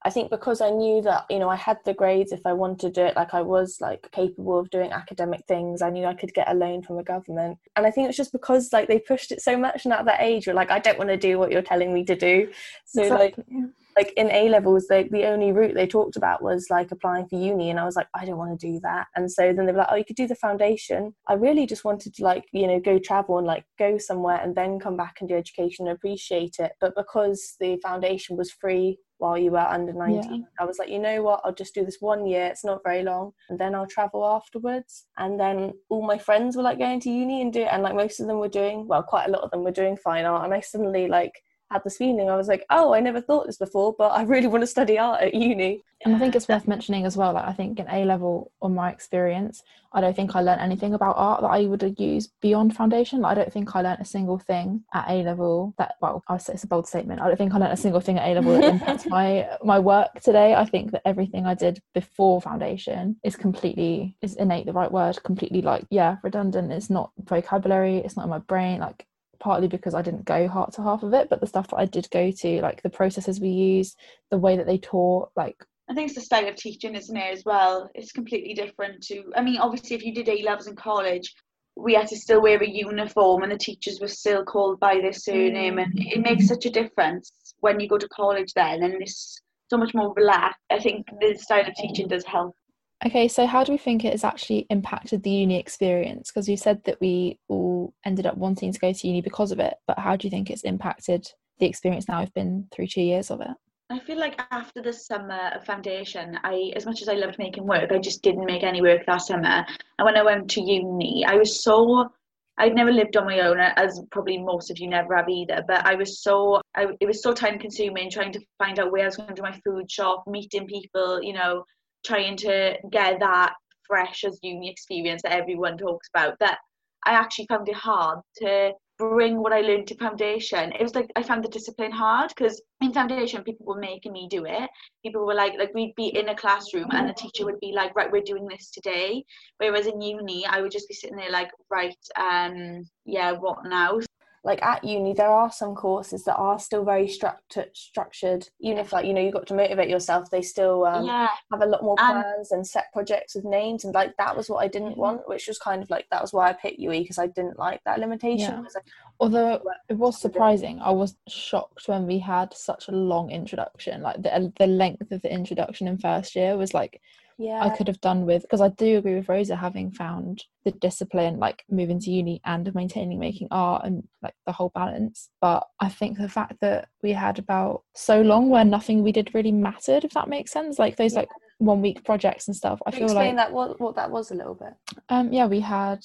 I 0.07 0.11
think 0.11 0.31
because 0.31 0.61
I 0.61 0.71
knew 0.71 1.03
that 1.03 1.27
you 1.29 1.41
know 1.41 1.49
I 1.49 1.57
had 1.57 1.79
the 1.85 1.93
grades 1.93 2.31
if 2.31 2.47
I 2.47 2.53
wanted 2.53 2.79
to 2.81 2.91
do 2.91 3.01
it, 3.07 3.17
like 3.17 3.35
I 3.35 3.43
was 3.43 3.79
like 3.81 4.09
capable 4.13 4.57
of 4.61 4.71
doing 4.71 4.93
academic 4.93 5.45
things. 5.49 5.83
I 5.83 5.91
knew 5.91 6.07
I 6.07 6.15
could 6.15 6.33
get 6.33 6.49
a 6.49 6.55
loan 6.55 6.83
from 6.83 6.97
the 6.97 7.03
government, 7.03 7.59
and 7.75 7.85
I 7.85 7.91
think 7.91 8.09
it's 8.09 8.17
just 8.17 8.31
because 8.31 8.73
like 8.73 8.87
they 8.87 9.01
pushed 9.01 9.33
it 9.33 9.43
so 9.43 9.59
much, 9.59 9.85
and 9.85 9.93
at 9.93 10.05
that 10.05 10.23
age, 10.23 10.47
you're 10.47 10.55
like, 10.55 10.71
I 10.71 10.79
don't 10.79 10.97
want 10.97 11.11
to 11.11 11.17
do 11.17 11.41
what 11.41 11.51
you're 11.51 11.61
telling 11.61 11.93
me 11.93 12.05
to 12.05 12.15
do. 12.15 12.53
So 12.85 13.03
like 13.09 13.37
Exactly. 13.37 13.57
like 13.57 13.71
in 14.17 14.31
A 14.31 14.49
levels, 14.49 14.87
like 14.91 15.11
the 15.11 15.25
only 15.25 15.53
route 15.53 15.75
they 15.75 15.87
talked 15.87 16.17
about 16.17 16.43
was 16.43 16.67
like 16.71 16.93
applying 16.93 17.27
for 17.29 17.37
uni, 17.37 17.71
and 17.71 17.81
I 17.81 17.85
was 17.85 17.97
like, 17.97 18.09
I 18.15 18.25
don't 18.25 18.39
want 18.39 18.59
to 18.59 18.67
do 18.67 18.81
that. 18.81 19.07
And 19.17 19.31
so 19.31 19.53
then 19.53 19.67
they 19.67 19.73
were 19.73 19.79
like, 19.79 19.89
Oh, 19.91 19.97
you 19.97 20.05
could 20.05 20.17
do 20.17 20.27
the 20.27 20.35
foundation. 20.35 21.15
I 21.29 21.35
really 21.35 21.67
just 21.67 21.85
wanted 21.85 22.15
to 22.15 22.25
like 22.25 22.45
you 22.53 22.67
know 22.67 22.81
go 22.81 22.99
travel 22.99 23.39
and 23.39 23.47
like 23.47 23.65
go 23.79 23.99
somewhere 23.99 24.41
and 24.43 24.55
then 24.55 24.79
come 24.79 24.97
back 24.97 25.17
and 25.21 25.29
do 25.29 25.37
education 25.37 25.87
and 25.87 25.97
appreciate 25.97 26.57
it. 26.59 26.73
But 26.81 26.95
because 26.97 27.57
the 27.61 27.79
foundation 27.83 28.37
was 28.37 28.51
free 28.51 28.99
while 29.19 29.39
you 29.39 29.51
were 29.51 29.59
under 29.59 29.93
19 29.93 30.47
i 30.61 30.65
was 30.65 30.79
like 30.79 30.91
you 30.91 30.99
know 30.99 31.23
what 31.23 31.41
i'll 31.45 31.55
just 31.55 31.75
do 31.75 31.85
this 31.85 31.99
one 32.01 32.27
year 32.27 32.47
it's 32.47 32.65
not 32.65 32.83
very 32.85 33.03
long 33.03 33.33
and 33.49 33.59
then 33.59 33.75
i'll 33.75 33.87
travel 33.87 34.27
afterwards 34.27 35.07
and 35.17 35.41
then 35.41 35.73
all 35.89 36.07
my 36.07 36.19
friends 36.19 36.57
were 36.57 36.63
like 36.63 36.79
going 36.79 37.01
to 37.01 37.11
uni 37.11 37.41
and 37.41 37.53
do 37.53 37.63
it 37.63 37.69
and 37.71 37.83
like 37.83 37.95
most 37.95 38.21
of 38.21 38.27
them 38.27 38.39
were 38.39 38.49
doing 38.49 38.87
well 38.87 39.03
quite 39.03 39.27
a 39.27 39.31
lot 39.31 39.43
of 39.43 39.51
them 39.51 39.65
were 39.65 39.71
doing 39.71 39.97
fine 39.97 40.25
art 40.25 40.45
and 40.45 40.53
i 40.53 40.61
suddenly 40.61 41.09
like 41.09 41.33
had 41.71 41.83
this 41.85 41.97
feeling 41.97 42.31
i 42.31 42.37
was 42.37 42.49
like 42.49 42.65
oh 42.71 42.95
i 42.95 43.01
never 43.01 43.21
thought 43.21 43.47
this 43.47 43.57
before 43.57 43.95
but 43.99 44.09
i 44.09 44.23
really 44.23 44.47
want 44.47 44.63
to 44.63 44.67
study 44.67 44.99
art 44.99 45.23
at 45.23 45.35
uni 45.35 45.83
And 46.05 46.15
I 46.15 46.19
think 46.19 46.37
it's 46.37 46.49
worth 46.49 46.69
mentioning 46.69 47.07
as 47.07 47.17
well. 47.17 47.33
Like 47.33 47.47
I 47.47 47.53
think 47.53 47.79
in 47.79 47.89
A 47.89 48.05
level, 48.05 48.53
on 48.61 48.75
my 48.75 48.91
experience, 48.91 49.63
I 49.93 50.01
don't 50.01 50.15
think 50.15 50.37
I 50.37 50.43
learned 50.43 50.61
anything 50.61 50.93
about 50.93 51.17
art 51.17 51.41
that 51.41 51.49
I 51.49 51.65
would 51.65 51.99
used 51.99 52.33
beyond 52.43 52.77
foundation. 52.77 53.23
Like, 53.23 53.33
I 53.33 53.35
don't 53.35 53.53
think 53.53 53.75
I 53.75 53.81
learned 53.81 54.01
a 54.01 54.05
single 54.05 54.39
thing 54.39 54.85
at 54.93 55.09
A 55.09 55.23
level 55.23 55.75
that. 55.79 55.95
Well, 56.03 56.23
it's 56.29 56.65
a 56.65 56.67
bold 56.67 56.87
statement. 56.87 57.21
I 57.21 57.29
don't 57.29 57.37
think 57.37 57.55
I 57.55 57.59
learned 57.59 57.73
a 57.73 57.79
single 57.79 58.01
thing 58.01 58.19
at 58.19 58.29
A 58.29 58.35
level 58.35 58.53
that 58.61 58.65
impacts 58.65 59.07
my 59.09 59.49
my 59.65 59.79
work 59.79 60.21
today. 60.21 60.55
I 60.55 60.67
think 60.67 60.93
that 60.93 61.03
everything 61.07 61.47
I 61.47 61.55
did 61.55 61.81
before 61.95 62.43
foundation 62.43 63.17
is 63.25 63.37
completely 63.37 64.17
is 64.21 64.35
innate. 64.35 64.67
The 64.67 64.73
right 64.75 64.93
word. 64.93 65.23
Completely 65.25 65.63
like 65.63 65.87
yeah, 65.91 66.17
redundant. 66.23 66.73
It's 66.73 66.91
not 66.91 67.11
vocabulary. 67.19 67.99
It's 67.99 68.17
not 68.17 68.25
in 68.25 68.31
my 68.31 68.39
brain. 68.39 68.81
Like 68.81 69.07
partly 69.39 69.69
because 69.69 69.95
I 69.95 70.03
didn't 70.03 70.25
go 70.25 70.49
heart 70.49 70.73
to 70.75 70.83
half 70.83 71.03
of 71.03 71.15
it, 71.15 71.29
but 71.29 71.41
the 71.41 71.47
stuff 71.47 71.69
that 71.69 71.77
I 71.77 71.85
did 71.85 72.09
go 72.11 72.31
to, 72.31 72.61
like 72.61 72.83
the 72.83 72.91
processes 72.91 73.41
we 73.41 73.49
used, 73.49 73.97
the 74.31 74.39
way 74.39 74.57
that 74.57 74.67
they 74.67 74.79
taught, 74.79 75.31
like 75.37 75.65
I 75.89 75.95
think 75.95 76.09
it's 76.09 76.17
the 76.17 76.25
style 76.25 76.49
of 76.49 76.57
teaching, 76.57 76.95
isn't 76.97 77.17
it, 77.17 77.33
as 77.33 77.45
well? 77.45 77.89
It's 77.95 78.11
completely 78.11 78.55
different 78.55 79.03
to, 79.05 79.33
I 79.37 79.43
mean, 79.43 79.59
obviously, 79.59 79.95
if 79.95 80.05
you 80.05 80.13
did 80.13 80.29
A 80.29 80.43
levels 80.43 80.67
in 80.67 80.75
college, 80.75 81.33
we 81.77 81.95
had 81.95 82.09
to 82.09 82.17
still 82.17 82.43
wear 82.43 82.61
a 82.61 82.69
uniform 82.69 83.43
and 83.43 83.53
the 83.53 83.59
teachers 83.59 84.01
were 84.01 84.09
still 84.09 84.45
called 84.45 84.81
by 84.81 84.95
their 85.01 85.13
surname, 85.13 85.77
mm. 85.77 85.83
and 85.85 85.93
it 85.97 86.21
makes 86.21 86.49
such 86.49 86.67
a 86.67 86.71
difference 86.71 87.31
when 87.61 87.79
you 87.79 87.89
go 87.89 87.99
to 87.99 88.09
college 88.09 88.53
then, 88.55 88.83
and 88.83 88.95
it's 89.01 89.41
so 89.71 89.77
much 89.77 89.95
more 89.95 90.13
relaxed. 90.15 90.61
I 90.71 90.79
think 90.81 91.07
the 91.21 91.37
style 91.39 91.67
of 91.67 91.75
teaching 91.75 92.09
does 92.09 92.25
help. 92.25 92.57
Okay, 93.05 93.29
so 93.29 93.47
how 93.47 93.63
do 93.63 93.73
we 93.73 93.79
think 93.79 94.05
it 94.05 94.13
has 94.13 94.25
actually 94.25 94.67
impacted 94.71 95.23
the 95.23 95.31
uni 95.31 95.59
experience? 95.59 96.31
Because 96.31 96.49
you 96.49 96.57
said 96.57 96.83
that 96.85 96.99
we 97.01 97.39
all 97.49 97.93
ended 98.07 98.25
up 98.25 98.39
wanting 98.39 98.73
to 98.73 98.79
go 98.79 98.93
to 98.93 99.07
uni 99.07 99.21
because 99.21 99.53
of 99.53 99.61
it, 99.61 99.75
but 99.87 99.99
how 99.99 100.17
do 100.17 100.27
you 100.27 100.31
think 100.31 100.51
it's 100.51 100.63
impacted 100.63 101.31
the 101.59 101.67
experience 101.67 102.09
now? 102.09 102.19
I've 102.19 102.33
been 102.33 102.69
through 102.73 102.87
two 102.87 103.03
years 103.03 103.31
of 103.31 103.43
it. 103.43 103.51
I 103.91 104.01
feel 104.01 104.19
like 104.19 104.41
after 104.51 104.83
the 104.83 104.93
summer 104.93 105.53
of 105.55 105.65
foundation, 105.65 106.39
I 106.43 106.73
as 106.75 106.87
much 106.87 107.03
as 107.03 107.09
I 107.09 107.15
loved 107.15 107.39
making 107.39 107.67
work, 107.67 107.93
I 107.93 107.99
just 107.99 108.23
didn't 108.23 108.47
make 108.47 108.65
any 108.65 108.81
work 108.81 109.05
that 109.07 109.19
summer. 109.19 109.65
And 109.99 110.05
when 110.05 110.17
I 110.17 110.25
went 110.25 110.51
to 110.53 110.61
uni, 110.61 111.25
I 111.27 111.37
was 111.37 111.63
so 111.63 112.11
I'd 112.59 112.75
never 112.75 112.91
lived 112.91 113.19
on 113.19 113.27
my 113.27 113.41
own, 113.41 113.61
as 113.61 114.01
probably 114.11 114.39
most 114.39 114.71
of 114.71 114.79
you 114.79 114.89
never 114.89 115.15
have 115.15 115.29
either. 115.29 115.63
But 115.69 115.87
I 115.87 115.95
was 115.95 116.23
so 116.23 116.63
I, 116.75 116.87
it 117.01 117.07
was 117.07 117.23
so 117.23 117.33
time 117.33 117.59
consuming 117.59 118.11
trying 118.11 118.33
to 118.33 118.41
find 118.59 118.79
out 118.79 118.91
where 118.91 119.03
I 119.03 119.07
was 119.07 119.17
going 119.17 119.29
to 119.29 119.35
do 119.35 119.43
my 119.43 119.61
food 119.65 119.91
shop, 119.91 120.25
meeting 120.27 120.67
people, 120.67 121.23
you 121.23 121.35
know, 121.35 121.65
trying 122.05 122.37
to 122.39 122.77
get 122.91 123.21
that 123.21 123.55
fresh 123.87 124.25
as 124.25 124.39
uni 124.43 124.71
experience 124.71 125.23
that 125.23 125.33
everyone 125.33 125.79
talks 125.79 126.09
about. 126.15 126.39
That 126.41 126.59
I 127.05 127.13
actually 127.13 127.47
found 127.47 127.69
it 127.69 127.75
hard 127.75 128.19
to 128.39 128.73
bring 128.99 129.43
what 129.43 129.53
I 129.53 129.61
learned 129.61 129.87
to 129.89 129.97
foundation. 129.97 130.73
It 130.73 130.83
was 130.83 130.95
like 130.95 131.11
I 131.17 131.23
found 131.23 131.45
the 131.45 131.49
discipline 131.49 131.93
hard 131.93 132.31
because 132.31 132.61
in 132.81 132.93
foundation 132.93 133.43
people 133.43 133.67
were 133.67 133.79
making 133.79 134.13
me 134.13 134.27
do 134.29 134.45
it. 134.47 134.71
People 135.05 135.27
were 135.27 135.35
like 135.35 135.55
like 135.59 135.73
we'd 135.75 135.95
be 135.97 136.09
in 136.09 136.31
a 136.31 136.35
classroom 136.35 136.89
and 136.93 137.09
the 137.09 137.15
teacher 137.15 137.45
would 137.45 137.61
be 137.61 137.73
like, 137.73 137.95
right, 137.95 138.11
we're 138.11 138.23
doing 138.23 138.47
this 138.47 138.71
today. 138.71 139.25
Whereas 139.59 139.87
in 139.87 140.01
uni 140.01 140.47
I 140.47 140.61
would 140.61 140.73
just 140.73 140.89
be 140.89 140.95
sitting 140.95 141.17
there 141.17 141.31
like, 141.31 141.51
right, 141.71 141.97
um, 142.19 142.89
yeah, 143.05 143.33
what 143.33 143.59
now? 143.67 144.01
Like 144.47 144.63
at 144.63 144.85
uni 144.85 145.13
there 145.13 145.29
are 145.41 145.51
some 145.51 145.75
courses 145.75 146.23
that 146.25 146.37
are 146.37 146.59
still 146.61 146.85
very 146.85 147.09
structured 147.09 147.71
structured 147.75 148.43
even 148.61 148.79
if 148.79 148.93
like 148.93 149.05
you 149.05 149.13
know 149.13 149.21
you've 149.21 149.35
got 149.39 149.47
to 149.49 149.55
motivate 149.63 149.89
yourself 149.91 150.31
they 150.31 150.41
still 150.41 150.85
um, 150.87 151.05
yeah, 151.05 151.29
have 151.51 151.63
a 151.63 151.67
lot 151.67 151.83
more 151.83 151.97
plans 151.97 152.53
and 152.53 152.65
set 152.65 152.87
projects 152.93 153.35
with 153.35 153.45
names 153.45 153.85
and 153.85 153.93
like 153.93 154.13
that 154.19 154.37
was 154.37 154.49
what 154.49 154.59
I 154.65 154.69
didn't 154.69 154.95
Mhm. 154.95 155.05
want 155.05 155.29
which 155.29 155.49
was 155.49 155.59
kind 155.59 155.83
of 155.83 155.91
like 155.91 156.07
that 156.13 156.23
was 156.23 156.33
why 156.33 156.49
I 156.49 156.53
picked 156.53 156.79
UWE 156.79 157.01
because 157.03 157.19
I 157.19 157.27
didn't 157.27 157.59
like 157.59 157.81
that 157.85 157.99
limitation 157.99 158.55
Yeah. 158.63 158.81
I- 158.81 158.91
Although 159.19 159.63
it 159.89 159.95
was 160.05 160.21
surprising, 160.21 160.79
I 160.81 160.91
was 161.03 161.17
shocked 161.27 161.89
when 161.89 162.07
we 162.07 162.19
had 162.19 162.53
such 162.55 162.89
a 162.89 162.93
long 162.93 163.31
introduction. 163.31 164.03
Like 164.03 164.23
the 164.23 164.53
the 164.59 164.67
length 164.83 165.11
of 165.11 165.23
the 165.23 165.33
introduction 165.41 165.89
in 165.89 165.97
first 165.99 166.37
year 166.37 166.57
was 166.57 166.73
like 166.81 167.01
yeah 167.39 167.63
I 167.63 167.71
could 167.71 167.89
have 167.89 168.01
done 168.01 168.25
with 168.25 168.43
because 168.43 168.61
I 168.61 168.69
do 168.69 168.99
agree 168.99 169.15
with 169.17 169.29
Rosa 169.29 169.57
having 169.57 169.91
found 169.91 170.45
the 170.65 170.71
discipline 170.73 171.39
like 171.39 171.65
moving 171.71 172.01
to 172.01 172.11
uni 172.11 172.41
and 172.45 172.75
maintaining 172.75 173.19
making 173.19 173.49
art 173.51 173.85
and 173.85 174.07
like 174.23 174.35
the 174.47 174.53
whole 174.53 174.71
balance. 174.75 175.29
But 175.41 175.67
I 175.81 175.89
think 175.89 176.19
the 176.19 176.29
fact 176.29 176.55
that 176.61 176.89
we 177.03 177.13
had 177.13 177.39
about 177.39 177.83
so 177.95 178.21
long 178.23 178.49
where 178.49 178.65
nothing 178.65 179.03
we 179.03 179.13
did 179.13 179.35
really 179.35 179.53
mattered, 179.53 180.05
if 180.05 180.13
that 180.13 180.29
makes 180.29 180.53
sense, 180.53 180.79
like 180.79 180.97
those 180.97 181.15
like 181.15 181.29
one 181.59 181.83
week 181.83 182.05
projects 182.05 182.49
and 182.49 182.57
stuff. 182.57 182.81
I 182.87 182.91
feel 182.91 183.05
Explain 183.05 183.37
like 183.37 183.47
that 183.47 183.53
what 183.53 183.81
what 183.81 183.97
that 183.97 184.11
was 184.11 184.31
a 184.31 184.35
little 184.35 184.55
bit. 184.55 184.75
um 185.09 185.33
yeah, 185.33 185.47
we 185.47 185.61
had 185.61 186.01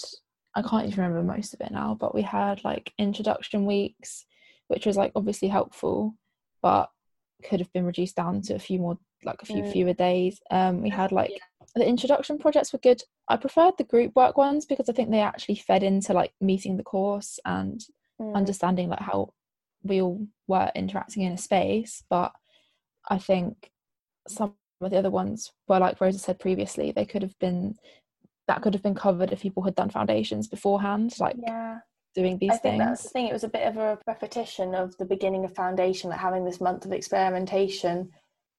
I 0.54 0.62
can't 0.62 0.88
even 0.88 1.04
remember 1.04 1.34
most 1.34 1.54
of 1.54 1.62
it 1.62 1.72
now, 1.72 1.96
but 2.00 2.14
we 2.14 2.22
had 2.22 2.64
like 2.64 2.92
introduction 2.98 3.66
weeks, 3.66 4.26
which 4.68 4.86
was 4.86 4.98
like 4.98 5.14
obviously 5.16 5.48
helpful, 5.48 6.16
but 6.62 6.90
could 7.44 7.60
have 7.60 7.72
been 7.74 7.86
reduced 7.86 8.16
down 8.16 8.42
to 8.44 8.54
a 8.54 8.60
few 8.60 8.80
more 8.80 8.98
like 9.24 9.42
a 9.42 9.46
few 9.46 9.64
Mm. 9.64 9.72
fewer 9.72 9.94
days. 9.94 10.42
Um 10.50 10.82
we 10.82 10.90
had 10.90 11.12
like 11.12 11.32
the 11.76 11.88
introduction 11.88 12.38
projects 12.38 12.74
were 12.74 12.80
good. 12.80 13.02
I 13.28 13.38
preferred 13.38 13.76
the 13.78 13.86
group 13.86 14.16
work 14.16 14.38
ones 14.38 14.66
because 14.66 14.90
I 14.90 14.94
think 14.94 15.10
they 15.10 15.22
actually 15.22 15.56
fed 15.56 15.84
into 15.84 16.14
like 16.14 16.34
meeting 16.42 16.78
the 16.78 16.84
course 16.84 17.40
and 17.46 17.82
Mm. 18.20 18.36
understanding 18.36 18.88
like 18.90 19.00
how 19.00 19.34
we 19.84 20.00
all 20.02 20.28
were 20.48 20.72
interacting 20.76 21.24
in 21.24 21.32
a 21.32 21.38
space 21.40 22.04
but 22.08 22.32
i 23.10 23.18
think 23.18 23.72
some 24.28 24.54
of 24.80 24.92
the 24.92 24.98
other 25.00 25.10
ones 25.10 25.52
were 25.68 25.80
like 25.80 26.00
rosa 26.00 26.20
said 26.20 26.38
previously 26.38 26.92
they 26.92 27.04
could 27.04 27.24
have 27.24 27.38
been 27.40 27.76
that 28.48 28.62
could 28.62 28.76
have 28.76 28.84
been 28.84 28.94
covered 28.94 29.32
if 29.32 29.42
people 29.42 29.64
had 29.64 29.74
done 29.74 29.90
foundations 29.90 30.48
beforehand 30.48 31.16
like 31.20 31.36
yeah. 31.42 31.80
doing 32.14 32.38
these 32.38 32.52
things. 32.60 32.60
I 32.60 32.70
think 32.70 32.78
that's 32.84 33.04
the 33.04 33.10
thing. 33.10 33.28
It 33.28 33.34
was 33.34 33.44
a 33.44 33.50
bit 33.58 33.68
of 33.68 33.78
a 33.78 33.98
repetition 34.06 34.76
of 34.76 34.96
the 34.98 35.06
beginning 35.06 35.46
of 35.46 35.56
foundation, 35.56 36.12
like 36.12 36.20
having 36.20 36.46
this 36.46 36.62
month 36.62 36.86
of 36.86 36.92
experimentation, 36.92 38.12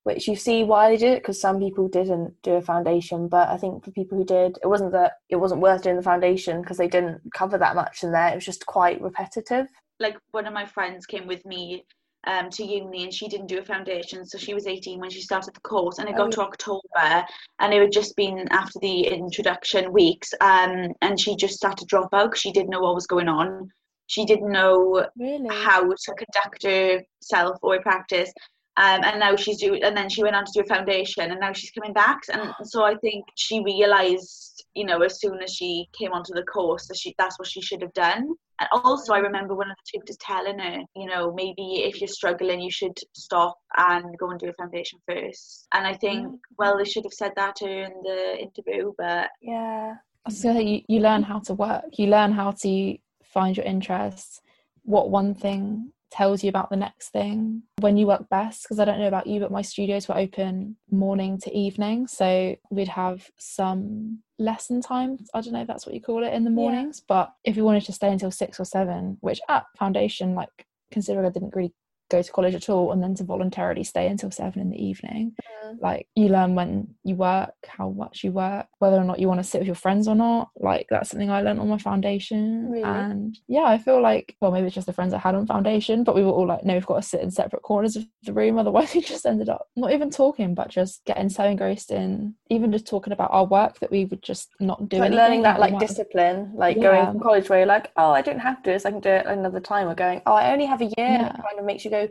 which 0.05 0.27
you 0.29 0.35
see 0.37 0.65
why 0.65 0.91
they 0.91 0.97
did 0.97 1.13
it 1.15 1.23
because 1.23 1.41
some 1.41 1.59
people 1.61 1.89
didn't 1.89 2.35
do 2.43 2.53
a 2.55 2.63
foundation, 2.63 3.29
but 3.29 3.49
I 3.49 3.57
think 3.57 3.85
for 3.85 3.91
people 3.93 4.19
who 4.19 4.25
did, 4.25 4.59
it 4.63 4.67
wasn't 4.67 4.93
that 4.93 5.13
it 5.29 5.37
wasn't 5.37 5.61
worth 5.61 5.83
doing 5.83 5.97
the 5.97 6.03
foundation 6.03 6.61
because 6.61 6.77
they 6.79 6.89
didn't 6.89 7.21
cover 7.35 7.57
that 7.59 7.77
much 7.77 8.03
in 8.03 8.13
there. 8.13 8.29
It 8.29 8.35
was 8.37 8.45
just 8.45 8.67
quite 8.67 9.01
repetitive. 9.01 9.67
like 10.01 10.17
one 10.33 10.47
of 10.47 10.53
my 10.55 10.67
friends 10.67 11.07
came 11.07 11.27
with 11.27 11.45
me 11.47 11.85
um, 12.27 12.51
to 12.51 12.65
uni 12.65 13.03
and 13.05 13.13
she 13.15 13.27
didn't 13.29 13.49
do 13.49 13.59
a 13.59 13.65
foundation 13.65 14.25
so 14.25 14.39
she 14.39 14.55
was 14.55 14.67
18 14.69 15.01
when 15.01 15.11
she 15.11 15.21
started 15.21 15.55
the 15.55 15.61
course 15.61 15.99
and 15.99 16.09
it 16.09 16.17
got 16.17 16.29
Oh. 16.29 16.31
to 16.37 16.43
october 16.43 17.25
and 17.61 17.75
it 17.75 17.81
had 17.81 17.91
just 17.93 18.15
been 18.17 18.47
after 18.53 18.79
the 18.81 19.07
introduction 19.09 19.93
weeks 19.93 20.33
um, 20.41 20.93
and 21.03 21.19
she 21.19 21.35
just 21.35 21.55
started 21.55 21.79
to 21.79 21.87
drop 21.87 22.11
out 22.15 22.31
because 22.31 22.41
she 22.41 22.53
didn't 22.53 22.71
know 22.71 22.81
what 22.81 22.95
was 22.95 23.09
going 23.09 23.29
on 23.29 23.69
she 24.07 24.25
didn't 24.25 24.53
know 24.53 25.05
Really? 25.19 25.49
how 25.51 25.81
to 25.83 26.15
conduct 26.23 26.63
herself 26.65 27.57
or 27.63 27.81
practice 27.81 28.33
um, 28.77 29.05
and 29.05 29.21
now 29.21 29.37
she's 29.37 29.59
doing 29.61 29.83
and 29.83 29.97
then 29.97 30.09
she 30.09 30.23
went 30.23 30.35
on 30.37 30.45
to 30.45 30.53
do 30.55 30.61
a 30.61 30.65
foundation 30.75 31.31
and 31.31 31.41
now 31.41 31.53
she's 31.53 31.71
coming 31.73 31.93
back. 31.93 32.19
And 32.33 32.51
so 32.65 32.85
i 32.85 32.95
think 32.97 33.25
she 33.37 33.63
realized 33.65 34.65
you 34.75 34.85
know 34.87 35.03
as 35.03 35.21
soon 35.21 35.41
as 35.43 35.53
she 35.55 35.87
came 35.99 36.13
onto 36.13 36.33
the 36.35 36.45
course 36.45 36.87
that 36.89 36.97
she 36.97 37.15
that's 37.19 37.39
what 37.39 37.49
she 37.49 37.61
should 37.61 37.83
have 37.83 37.93
done. 37.95 38.29
And 38.61 38.69
also 38.73 39.13
i 39.13 39.19
remember 39.19 39.55
one 39.55 39.71
of 39.71 39.77
the 39.77 39.99
tutors 39.99 40.17
telling 40.19 40.59
her 40.59 40.79
you 40.97 41.07
know 41.07 41.33
maybe 41.35 41.83
if 41.89 42.01
you're 42.01 42.09
struggling 42.09 42.61
you 42.61 42.71
should 42.71 42.97
stop 43.15 43.59
and 43.77 44.17
go 44.19 44.31
and 44.31 44.39
do 44.41 44.49
a 44.49 44.53
foundation 44.55 44.99
first. 45.09 45.67
And 45.75 45.87
i 45.87 45.95
think 45.95 46.27
Mm. 46.27 46.39
well 46.59 46.77
they 46.79 46.85
should 46.85 47.05
have 47.05 47.13
said 47.13 47.33
that 47.37 47.57
to 47.57 47.67
her 47.67 47.83
in 47.91 47.93
the 48.05 48.39
interview 48.41 48.93
but 48.99 49.31
Yeah. 49.41 49.95
I 50.25 50.29
was 50.29 50.41
gonna 50.43 50.61
say, 50.61 50.65
you, 50.65 50.83
you 50.89 51.01
learn 51.01 51.25
how 51.25 51.41
to 51.41 51.55
work. 51.55 51.99
You 51.99 52.07
learn 52.07 52.31
how 52.31 52.53
to 52.53 52.97
find 53.25 53.57
your 53.57 53.67
interests. 53.67 54.41
What 54.85 55.11
one 55.11 55.35
thing 55.35 55.91
tells 56.13 56.45
you 56.45 56.49
about 56.51 56.71
the 56.71 56.77
next 56.77 57.09
thing 57.09 57.63
when 57.81 57.97
you 57.97 58.07
work 58.07 58.29
best 58.29 58.63
because 58.63 58.79
i 58.79 58.85
don't 58.85 58.99
know 58.99 59.09
about 59.09 59.27
you 59.27 59.41
but 59.41 59.51
my 59.51 59.63
studios 59.63 60.07
were 60.09 60.17
open 60.17 60.77
morning 60.91 61.39
to 61.39 61.51
evening 61.57 62.07
so 62.07 62.55
we'd 62.71 62.89
have 62.89 63.29
some 63.39 64.19
lesson 64.39 64.81
time 64.81 65.17
i 65.35 65.41
don't 65.41 65.53
know 65.55 65.63
if 65.63 65.67
that's 65.67 65.87
what 65.87 65.95
you 65.95 66.01
call 66.01 66.23
it 66.23 66.33
in 66.35 66.45
the 66.45 66.51
Yeah. 66.51 66.55
mornings 66.57 67.01
but 67.01 67.33
if 67.45 67.57
you 67.57 67.65
wanted 67.65 67.85
to 67.87 67.93
stay 67.93 68.11
until 68.13 68.31
six 68.31 68.61
or 68.61 68.65
seven 68.65 69.17
which 69.21 69.41
at 69.49 69.65
foundation 69.79 70.35
like 70.35 70.67
considering 70.91 71.27
i 71.27 71.31
didn't 71.31 71.57
really 71.57 71.73
go 72.17 72.23
to 72.23 72.33
college 72.39 72.55
at 72.61 72.69
all 72.73 72.87
and 72.93 73.01
then 73.03 73.15
to 73.19 73.25
voluntarily 73.25 73.85
stay 73.93 74.07
until 74.15 74.31
seven 74.31 74.61
in 74.65 74.71
the 74.71 74.83
evening 74.91 75.25
Mm. 75.65 75.77
like 75.89 76.05
you 76.21 76.27
learn 76.37 76.51
when 76.59 76.71
you 77.09 77.15
work 77.15 77.55
how 77.79 77.89
much 78.03 78.25
you 78.25 78.31
work 78.33 78.67
whether 78.83 78.97
or 79.03 79.05
not 79.11 79.19
you 79.21 79.29
want 79.29 79.41
to 79.43 79.49
sit 79.51 79.61
with 79.61 79.67
your 79.73 79.83
friends 79.85 80.05
or 80.09 80.17
not 80.27 80.45
like 80.71 80.87
that's 80.91 81.11
something 81.11 81.31
i 81.31 81.41
learned 81.43 81.61
on 81.61 81.69
my 81.69 81.79
foundation 81.79 82.69
Really? 82.71 82.83
and 82.85 83.39
yeah 83.49 83.65
i 83.75 83.79
feel 83.79 84.01
like 84.11 84.37
well 84.41 84.51
maybe 84.51 84.67
it's 84.67 84.75
just 84.75 84.87
the 84.91 84.93
friends 84.99 85.15
i 85.15 85.19
had 85.19 85.35
on 85.35 85.47
foundation 85.47 86.05
but 86.05 86.15
we 86.17 86.23
were 86.25 86.31
all 86.39 86.47
like 86.47 86.65
no 86.65 86.75
we've 86.75 86.87
got 86.93 86.97
to 87.03 87.09
sit 87.13 87.21
in 87.21 87.31
separate 87.31 87.63
corners 87.63 87.97
of 87.97 88.05
the 88.25 88.33
room 88.33 88.59
otherwise 88.59 88.95
we 88.95 89.01
just 89.01 89.25
ended 89.27 89.49
up 89.49 89.69
not 89.77 89.93
even 89.93 90.11
talking 90.11 90.55
but 90.55 90.69
just 90.69 91.05
getting 91.05 91.29
so 91.29 91.45
engrossed 91.45 91.91
in 91.91 92.35
even 92.51 92.73
just 92.73 92.87
talking 92.87 93.13
about 93.13 93.31
our 93.33 93.45
work 93.47 93.79
that 93.81 93.91
we 93.91 94.05
would 94.05 94.23
just 94.23 94.51
not 94.61 94.89
do 94.89 94.99
like 94.99 95.07
anything 95.07 95.25
learning 95.25 95.43
that 95.43 95.61
like 95.61 95.79
discipline 95.79 96.51
like 96.55 96.77
going 96.81 97.03
Yeah. 97.05 97.11
from 97.13 97.21
college 97.21 97.49
where 97.49 97.61
you're 97.61 97.67
like 97.77 97.91
oh 97.97 98.11
i 98.11 98.23
don't 98.23 98.41
have 98.41 98.57
to 98.63 98.71
do 98.71 98.73
this 98.75 98.85
i 98.87 98.91
can 98.91 99.01
do 99.01 99.11
it 99.11 99.27
another 99.27 99.61
time 99.61 99.89
or 99.89 99.95
going 99.95 100.21
oh 100.27 100.35
i 100.35 100.53
only 100.53 100.67
have 100.67 100.81
a 100.83 100.87
year 100.87 100.93
and 100.99 101.23
it 101.27 101.33
kind 101.33 101.59
of 101.59 101.65
makes 101.65 101.85
you 101.85 101.91
go 101.91 102.02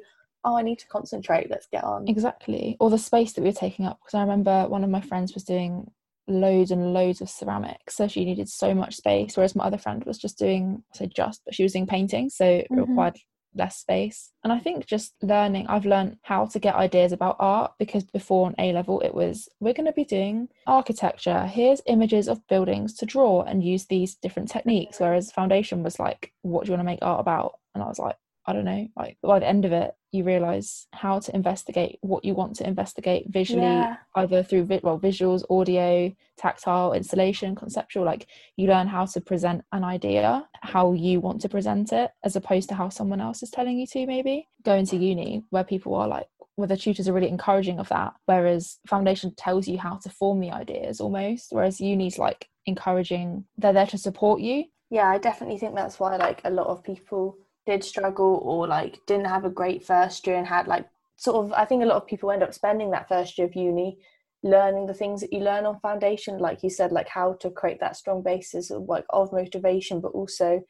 oh 0.44 0.58
i 0.58 0.62
need 0.62 0.80
to 0.80 0.88
concentrate 0.88 1.50
let's 1.50 1.68
get 1.72 1.84
on 1.84 2.08
Exactly. 2.08 2.78
Or 2.80 2.90
the 2.90 2.98
space 2.98 3.34
that 3.34 3.42
we 3.42 3.50
were 3.50 3.54
taking 3.54 3.86
up. 3.86 4.00
Because 4.02 4.16
I 4.18 4.22
remember 4.22 4.68
one 4.68 4.84
of 4.84 4.90
my 4.90 5.02
friends 5.02 5.34
was 5.34 5.44
doing 5.44 5.92
loads 6.28 6.72
and 6.72 6.94
loads 6.94 7.22
of 7.22 7.30
ceramics. 7.30 7.96
So 7.96 8.08
she 8.08 8.26
needed 8.26 8.50
so 8.50 8.74
much 8.74 8.96
space. 8.96 9.38
Whereas 9.38 9.56
my 9.56 9.66
other 9.66 9.78
friend 9.78 10.04
was 10.06 10.18
just 10.18 10.38
doing, 10.40 10.84
I 10.94 10.98
say 10.98 11.08
just, 11.08 11.42
but 11.46 11.54
she 11.54 11.64
was 11.64 11.74
doing 11.74 11.88
painting. 11.88 12.30
So 12.30 12.46
it 12.46 12.68
Mhm. 12.72 12.80
required 12.80 13.18
less 13.54 13.78
space. 13.78 14.32
And 14.44 14.54
I 14.54 14.60
think 14.60 14.86
just 14.86 15.14
learning, 15.22 15.68
I've 15.68 15.86
learned 15.86 16.18
how 16.24 16.46
to 16.46 16.60
get 16.60 16.76
ideas 16.76 17.12
about 17.12 17.36
art 17.40 17.74
because 17.78 18.04
before 18.06 18.48
on 18.48 18.56
A 18.58 18.72
level 18.72 19.02
it 19.02 19.14
was, 19.14 19.50
we're 19.60 19.74
going 19.74 19.88
to 19.88 19.92
be 19.94 20.06
doing 20.06 20.48
architecture. 20.66 21.46
Here's 21.48 21.82
images 21.86 22.28
of 22.28 22.46
buildings 22.48 22.96
to 22.96 23.06
draw 23.06 23.44
and 23.44 23.64
use 23.64 23.86
these 23.88 24.16
different 24.16 24.50
techniques. 24.50 25.00
Whereas 25.00 25.32
foundation 25.32 25.84
was 25.84 26.00
like, 26.00 26.32
what 26.42 26.64
do 26.64 26.68
you 26.68 26.78
want 26.78 26.82
to 26.82 26.92
make 26.92 27.00
art 27.02 27.20
about? 27.20 27.60
And 27.76 27.84
I 27.84 27.88
was 27.88 28.00
like, 28.00 28.16
I 28.46 28.54
don't 28.54 28.66
know. 28.66 28.88
Like 28.96 29.18
by 29.22 29.40
the 29.40 29.48
end 29.48 29.66
of 29.66 29.72
it, 29.72 29.92
you 30.12 30.24
realize 30.24 30.88
how 30.94 31.20
to 31.20 31.34
investigate 31.36 32.00
what 32.02 32.26
you 32.26 32.34
want 32.34 32.56
to 32.58 32.68
investigate 32.68 33.28
visually, 33.30 33.62
Yeah. 33.62 33.98
either 34.16 34.44
through 34.44 34.66
vi- 34.66 34.82
well 34.84 35.00
visuals, 35.00 35.44
audio, 35.50 36.12
tactile, 36.38 36.94
installation, 36.94 37.56
conceptual. 37.56 38.04
Like 38.04 38.28
you 38.58 38.68
learn 38.68 38.88
how 38.88 39.06
to 39.06 39.22
present 39.22 39.64
an 39.72 39.84
idea, 39.84 40.48
how 40.62 40.94
you 40.94 41.20
want 41.22 41.42
to 41.42 41.50
present 41.50 41.94
it, 41.94 42.12
as 42.24 42.36
opposed 42.36 42.68
to 42.70 42.76
how 42.76 42.90
someone 42.90 43.22
else 43.22 43.44
is 43.44 43.52
telling 43.52 43.78
you 43.78 43.88
to. 43.88 44.06
Maybe 44.08 44.48
going 44.64 44.86
to 44.88 44.98
uni 44.98 45.44
where 45.52 45.64
people 45.64 45.94
are 45.96 46.08
like, 46.08 46.28
where 46.56 46.68
the 46.68 46.76
tutors 46.78 47.08
are 47.08 47.14
really 47.14 47.30
encouraging 47.30 47.80
of 47.80 47.88
that, 47.90 48.14
whereas 48.26 48.80
foundation 48.88 49.34
tells 49.36 49.68
you 49.68 49.78
how 49.78 49.96
to 49.98 50.10
form 50.10 50.40
the 50.42 50.52
ideas 50.52 51.00
almost, 51.00 51.48
whereas 51.52 51.80
uni's 51.80 52.18
like 52.18 52.48
encouraging. 52.66 53.46
They're 53.58 53.72
there 53.74 53.88
to 53.88 53.98
support 53.98 54.42
you. 54.42 54.66
yeah 54.90 55.08
i 55.08 55.18
definitely 55.18 55.58
think 55.58 55.74
that's 55.76 56.00
why 56.02 56.18
like 56.18 56.42
a 56.44 56.50
lot 56.50 56.68
of 56.68 56.84
people 56.84 57.38
did 57.65 57.84
struggle 57.84 58.41
or 58.43 58.67
like 58.67 59.00
didn't 59.06 59.28
have 59.28 59.45
a 59.45 59.50
great 59.50 59.84
first 59.84 60.26
year 60.26 60.38
and 60.38 60.47
had 60.47 60.67
like 60.67 60.88
sort 61.17 61.45
of 61.45 61.54
i 61.54 61.65
think 61.65 61.84
a 61.84 61.86
lot 61.86 61.97
of 61.97 62.08
people 62.08 62.32
end 62.32 62.43
up 62.43 62.54
spending 62.54 62.91
that 62.91 63.08
first 63.08 63.38
year 63.38 63.47
of 63.47 63.56
uni 63.56 63.97
learning 64.43 64.88
the 64.88 64.93
things 64.93 65.21
that 65.21 65.32
you 65.32 65.39
learn 65.39 65.65
on 65.65 65.80
foundation 65.80 66.39
like 66.39 66.63
you 66.63 66.69
said 66.69 66.91
like 66.91 67.08
how 67.08 67.34
to 67.34 67.52
create 67.52 67.80
that 67.80 67.95
strong 67.95 68.24
basis 68.24 68.71
of 68.71 68.84
like 68.84 69.06
of 69.12 69.32
motivation 69.32 70.02
but 70.02 70.12
also 70.13 70.62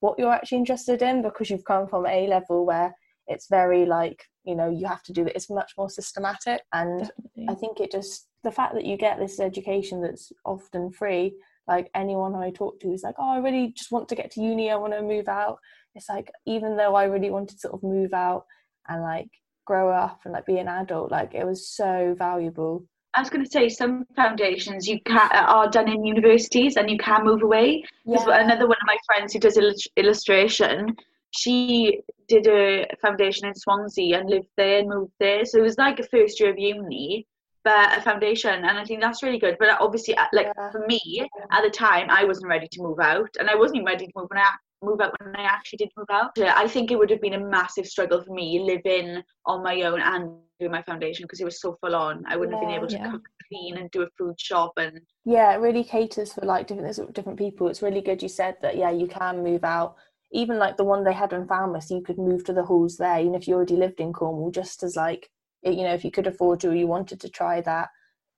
what 0.00 0.18
you're 0.18 0.32
actually 0.32 0.58
interested 0.58 1.02
in 1.02 1.22
because 1.22 1.50
you've 1.50 1.64
come 1.64 1.86
from 1.86 2.06
a 2.06 2.26
level 2.26 2.64
where 2.64 2.94
it's 3.26 3.48
very 3.48 3.84
like 3.84 4.24
you 4.44 4.54
know 4.54 4.70
you 4.70 4.86
have 4.86 5.02
to 5.02 5.12
do 5.12 5.26
it 5.26 5.36
it's 5.36 5.50
much 5.50 5.72
more 5.76 5.90
systematic 5.90 6.62
and 6.72 7.00
Definitely. 7.00 7.46
I 7.48 7.54
think 7.54 7.80
it 7.80 7.92
just 7.92 8.28
the 8.44 8.52
fact 8.52 8.74
that 8.74 8.84
you 8.84 8.96
get 8.96 9.18
this 9.18 9.40
education 9.40 10.00
that's 10.00 10.32
often 10.44 10.90
free. 10.90 11.34
Like 11.66 11.90
anyone 11.94 12.34
I 12.34 12.50
talk 12.50 12.80
to 12.80 12.92
is 12.92 13.02
like, 13.02 13.16
oh, 13.18 13.30
I 13.30 13.38
really 13.38 13.72
just 13.76 13.92
want 13.92 14.08
to 14.08 14.14
get 14.14 14.30
to 14.32 14.40
uni. 14.40 14.70
I 14.70 14.76
want 14.76 14.94
to 14.94 15.02
move 15.02 15.28
out. 15.28 15.58
It's 15.98 16.08
like 16.08 16.30
even 16.46 16.76
though 16.76 16.94
I 16.94 17.04
really 17.04 17.30
wanted 17.30 17.56
to 17.56 17.58
sort 17.58 17.74
of 17.74 17.82
move 17.82 18.12
out 18.14 18.44
and 18.88 19.02
like 19.02 19.28
grow 19.66 19.90
up 19.90 20.20
and 20.24 20.32
like 20.32 20.46
be 20.46 20.58
an 20.58 20.68
adult, 20.68 21.10
like 21.10 21.34
it 21.34 21.44
was 21.44 21.68
so 21.68 22.14
valuable. 22.16 22.84
I 23.14 23.20
was 23.20 23.30
going 23.30 23.44
to 23.44 23.50
say 23.50 23.68
some 23.68 24.06
foundations 24.14 24.86
you 24.86 25.00
can 25.04 25.28
are 25.32 25.68
done 25.68 25.88
in 25.88 26.04
universities 26.04 26.76
and 26.76 26.88
you 26.88 26.98
can 26.98 27.24
move 27.24 27.42
away. 27.42 27.82
Because 28.06 28.26
another 28.26 28.68
one 28.68 28.76
of 28.80 28.86
my 28.86 28.96
friends 29.06 29.32
who 29.32 29.40
does 29.40 29.56
illus- 29.56 29.88
illustration, 29.96 30.94
she 31.30 32.00
did 32.28 32.46
a 32.46 32.86
foundation 33.02 33.48
in 33.48 33.54
Swansea 33.56 34.20
and 34.20 34.30
lived 34.30 34.46
there 34.56 34.78
and 34.78 34.88
moved 34.88 35.12
there. 35.18 35.44
So 35.44 35.58
it 35.58 35.62
was 35.62 35.78
like 35.78 35.98
a 35.98 36.04
first 36.04 36.38
year 36.38 36.50
of 36.50 36.58
uni, 36.58 37.26
but 37.64 37.98
a 37.98 38.02
foundation, 38.02 38.54
and 38.54 38.78
I 38.78 38.84
think 38.84 39.00
that's 39.00 39.22
really 39.22 39.38
good. 39.40 39.56
But 39.58 39.80
obviously, 39.80 40.14
uh, 40.16 40.26
like 40.32 40.52
Yeah. 40.56 40.70
for 40.70 40.86
me 40.86 41.28
at 41.50 41.62
the 41.62 41.70
time, 41.70 42.06
I 42.08 42.24
wasn't 42.24 42.48
ready 42.48 42.68
to 42.70 42.82
move 42.82 43.00
out, 43.00 43.30
and 43.40 43.50
I 43.50 43.56
wasn't 43.56 43.78
even 43.78 43.86
ready 43.86 44.06
to 44.06 44.12
move 44.14 44.28
I 44.32 44.44
move 44.82 45.00
out 45.00 45.14
when 45.20 45.34
I 45.36 45.42
actually 45.42 45.78
did 45.78 45.90
move 45.96 46.06
out. 46.10 46.30
Yeah, 46.36 46.54
I 46.56 46.68
think 46.68 46.90
it 46.90 46.98
would 46.98 47.10
have 47.10 47.20
been 47.20 47.34
a 47.34 47.40
massive 47.40 47.86
struggle 47.86 48.22
for 48.22 48.32
me 48.34 48.60
living 48.60 49.22
on 49.46 49.62
my 49.62 49.82
own 49.82 50.00
and 50.00 50.36
doing 50.60 50.72
my 50.72 50.82
foundation 50.82 51.24
because 51.24 51.40
it 51.40 51.44
was 51.44 51.60
so 51.60 51.76
full 51.80 51.94
on. 51.94 52.24
I 52.26 52.36
wouldn't 52.36 52.54
have 52.54 52.60
been 52.68 52.76
able 52.76 52.88
to 52.88 52.94
Yeah. 52.94 53.10
cook, 53.10 53.22
clean, 53.48 53.76
and 53.78 53.90
do 53.90 54.02
a 54.02 54.10
food 54.18 54.40
shop 54.40 54.72
and 54.76 55.00
yeah 55.24 55.52
it 55.52 55.58
really 55.60 55.82
caters 55.84 56.32
for 56.32 56.42
like 56.42 56.66
different 56.66 57.12
different 57.12 57.38
people 57.38 57.68
it's 57.68 57.82
really 57.82 58.00
good 58.00 58.22
you 58.22 58.28
said 58.28 58.56
that 58.62 58.76
yeah 58.76 58.90
you 58.90 59.06
can 59.06 59.42
move 59.42 59.64
out 59.64 59.96
even 60.32 60.58
like 60.58 60.76
the 60.76 60.84
one 60.84 61.02
they 61.04 61.12
had 61.12 61.32
in 61.32 61.46
Falmouth 61.46 61.90
you 61.90 62.00
could 62.02 62.18
move 62.18 62.44
to 62.44 62.52
the 62.52 62.62
halls 62.62 62.96
there 62.96 63.20
even 63.20 63.34
if 63.34 63.48
you 63.48 63.54
already 63.54 63.76
lived 63.76 64.00
in 64.00 64.12
Cornwall 64.12 64.50
just 64.50 64.82
as 64.82 64.96
like 64.96 65.28
it- 65.62 65.74
you 65.74 65.82
know 65.82 65.92
if 65.92 66.04
you 66.04 66.10
could 66.10 66.26
afford 66.26 66.60
to 66.60 66.68
or 66.70 66.74
you 66.74 66.86
wanted 66.86 67.20
to 67.20 67.28
try 67.28 67.60
that 67.62 67.88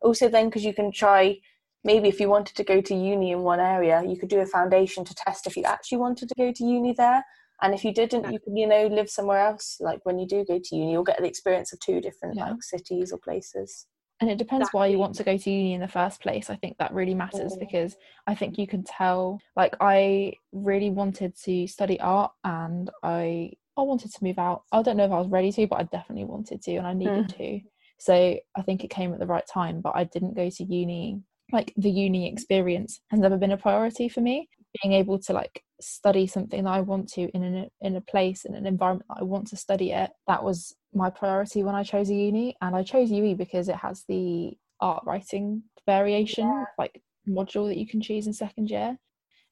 also 0.00 0.28
then 0.28 0.46
because 0.46 0.64
you 0.64 0.72
can 0.74 0.90
try 0.90 1.36
maybe 1.84 2.08
if 2.08 2.20
you 2.20 2.28
wanted 2.28 2.56
to 2.56 2.64
go 2.64 2.80
to 2.80 2.94
uni 2.94 3.32
in 3.32 3.40
one 3.40 3.60
area 3.60 4.02
you 4.06 4.16
could 4.16 4.28
do 4.28 4.40
a 4.40 4.46
foundation 4.46 5.04
to 5.04 5.14
test 5.14 5.46
if 5.46 5.56
you 5.56 5.64
actually 5.64 5.98
wanted 5.98 6.28
to 6.28 6.34
go 6.36 6.52
to 6.52 6.64
uni 6.64 6.92
there. 6.92 7.24
And 7.62 7.74
if 7.74 7.84
you 7.84 7.92
didn't 7.92 8.30
you 8.32 8.38
could 8.40 8.54
you 8.56 8.66
know 8.66 8.86
live 8.86 9.10
somewhere 9.10 9.40
else. 9.40 9.76
Like 9.80 10.00
when 10.04 10.18
you 10.18 10.26
do 10.26 10.44
go 10.44 10.58
to 10.62 10.76
uni 10.76 10.92
you'll 10.92 11.04
get 11.04 11.18
the 11.18 11.26
experience 11.28 11.72
of 11.72 11.80
two 11.80 12.00
different 12.00 12.36
Yeah. 12.36 12.50
like 12.50 12.62
cities 12.62 13.12
or 13.12 13.18
places. 13.18 13.86
And 14.20 14.30
it 14.30 14.36
depends 14.36 14.64
exactly. 14.64 14.78
why 14.78 14.86
you 14.88 14.98
want 14.98 15.14
to 15.16 15.24
go 15.24 15.36
to 15.36 15.50
uni 15.50 15.72
in 15.72 15.80
the 15.80 15.88
first 15.88 16.20
place. 16.20 16.50
I 16.50 16.56
think 16.56 16.76
that 16.78 16.92
really 16.92 17.14
matters 17.14 17.54
Mm. 17.54 17.60
because 17.60 17.96
i 18.26 18.34
think 18.34 18.58
you 18.58 18.66
can 18.66 18.82
tell 18.84 19.38
like 19.56 19.74
i 19.80 20.32
really 20.52 20.90
wanted 20.90 21.34
to 21.44 21.66
study 21.66 21.98
art 22.00 22.32
and 22.44 22.90
i 23.02 23.50
i 23.78 23.82
wanted 23.82 24.12
to 24.12 24.24
move 24.24 24.38
out. 24.38 24.62
I 24.72 24.82
don't 24.82 24.96
know 24.98 25.04
if 25.04 25.12
i 25.12 25.18
was 25.18 25.28
ready 25.28 25.50
to 25.52 25.66
but 25.66 25.80
i 25.80 25.84
definitely 25.84 26.24
wanted 26.24 26.60
to 26.62 26.76
and 26.76 26.86
i 26.86 26.92
needed 26.92 27.28
to. 27.38 27.60
So 27.98 28.14
i 28.58 28.62
think 28.62 28.84
it 28.84 28.90
came 28.90 29.12
at 29.14 29.20
the 29.20 29.26
right 29.34 29.46
time 29.46 29.80
but 29.80 29.94
i 29.96 30.04
didn't 30.04 30.34
go 30.34 30.48
to 30.50 30.64
uni 30.64 31.20
like 31.52 31.72
the 31.76 31.90
uni 31.90 32.28
experience 32.30 33.00
has 33.08 33.20
never 33.20 33.36
been 33.36 33.52
a 33.52 33.56
priority 33.56 34.08
for 34.08 34.20
me 34.20 34.48
being 34.82 34.94
able 34.94 35.18
to 35.18 35.32
like 35.32 35.62
study 35.80 36.26
something 36.26 36.64
that 36.64 36.70
i 36.70 36.80
want 36.80 37.08
to 37.08 37.22
in 37.34 37.42
an 37.42 37.68
in 37.80 37.96
a 37.96 38.00
place 38.00 38.44
in 38.44 38.54
an 38.54 38.66
environment 38.66 39.06
that 39.08 39.20
i 39.20 39.24
want 39.24 39.46
to 39.46 39.56
study 39.56 39.92
it 39.92 40.10
that 40.26 40.42
was 40.44 40.74
my 40.94 41.08
priority 41.10 41.62
when 41.62 41.74
i 41.74 41.82
chose 41.82 42.10
a 42.10 42.14
uni 42.14 42.54
and 42.60 42.76
i 42.76 42.82
chose 42.82 43.10
UWE 43.10 43.36
because 43.36 43.68
it 43.68 43.76
has 43.76 44.04
the 44.08 44.52
art 44.80 45.02
writing 45.06 45.62
variation 45.86 46.46
Yeah. 46.46 46.64
like 46.78 47.02
module 47.28 47.68
that 47.68 47.78
you 47.78 47.86
can 47.86 48.00
choose 48.00 48.26
in 48.26 48.32
second 48.32 48.70
year 48.70 48.96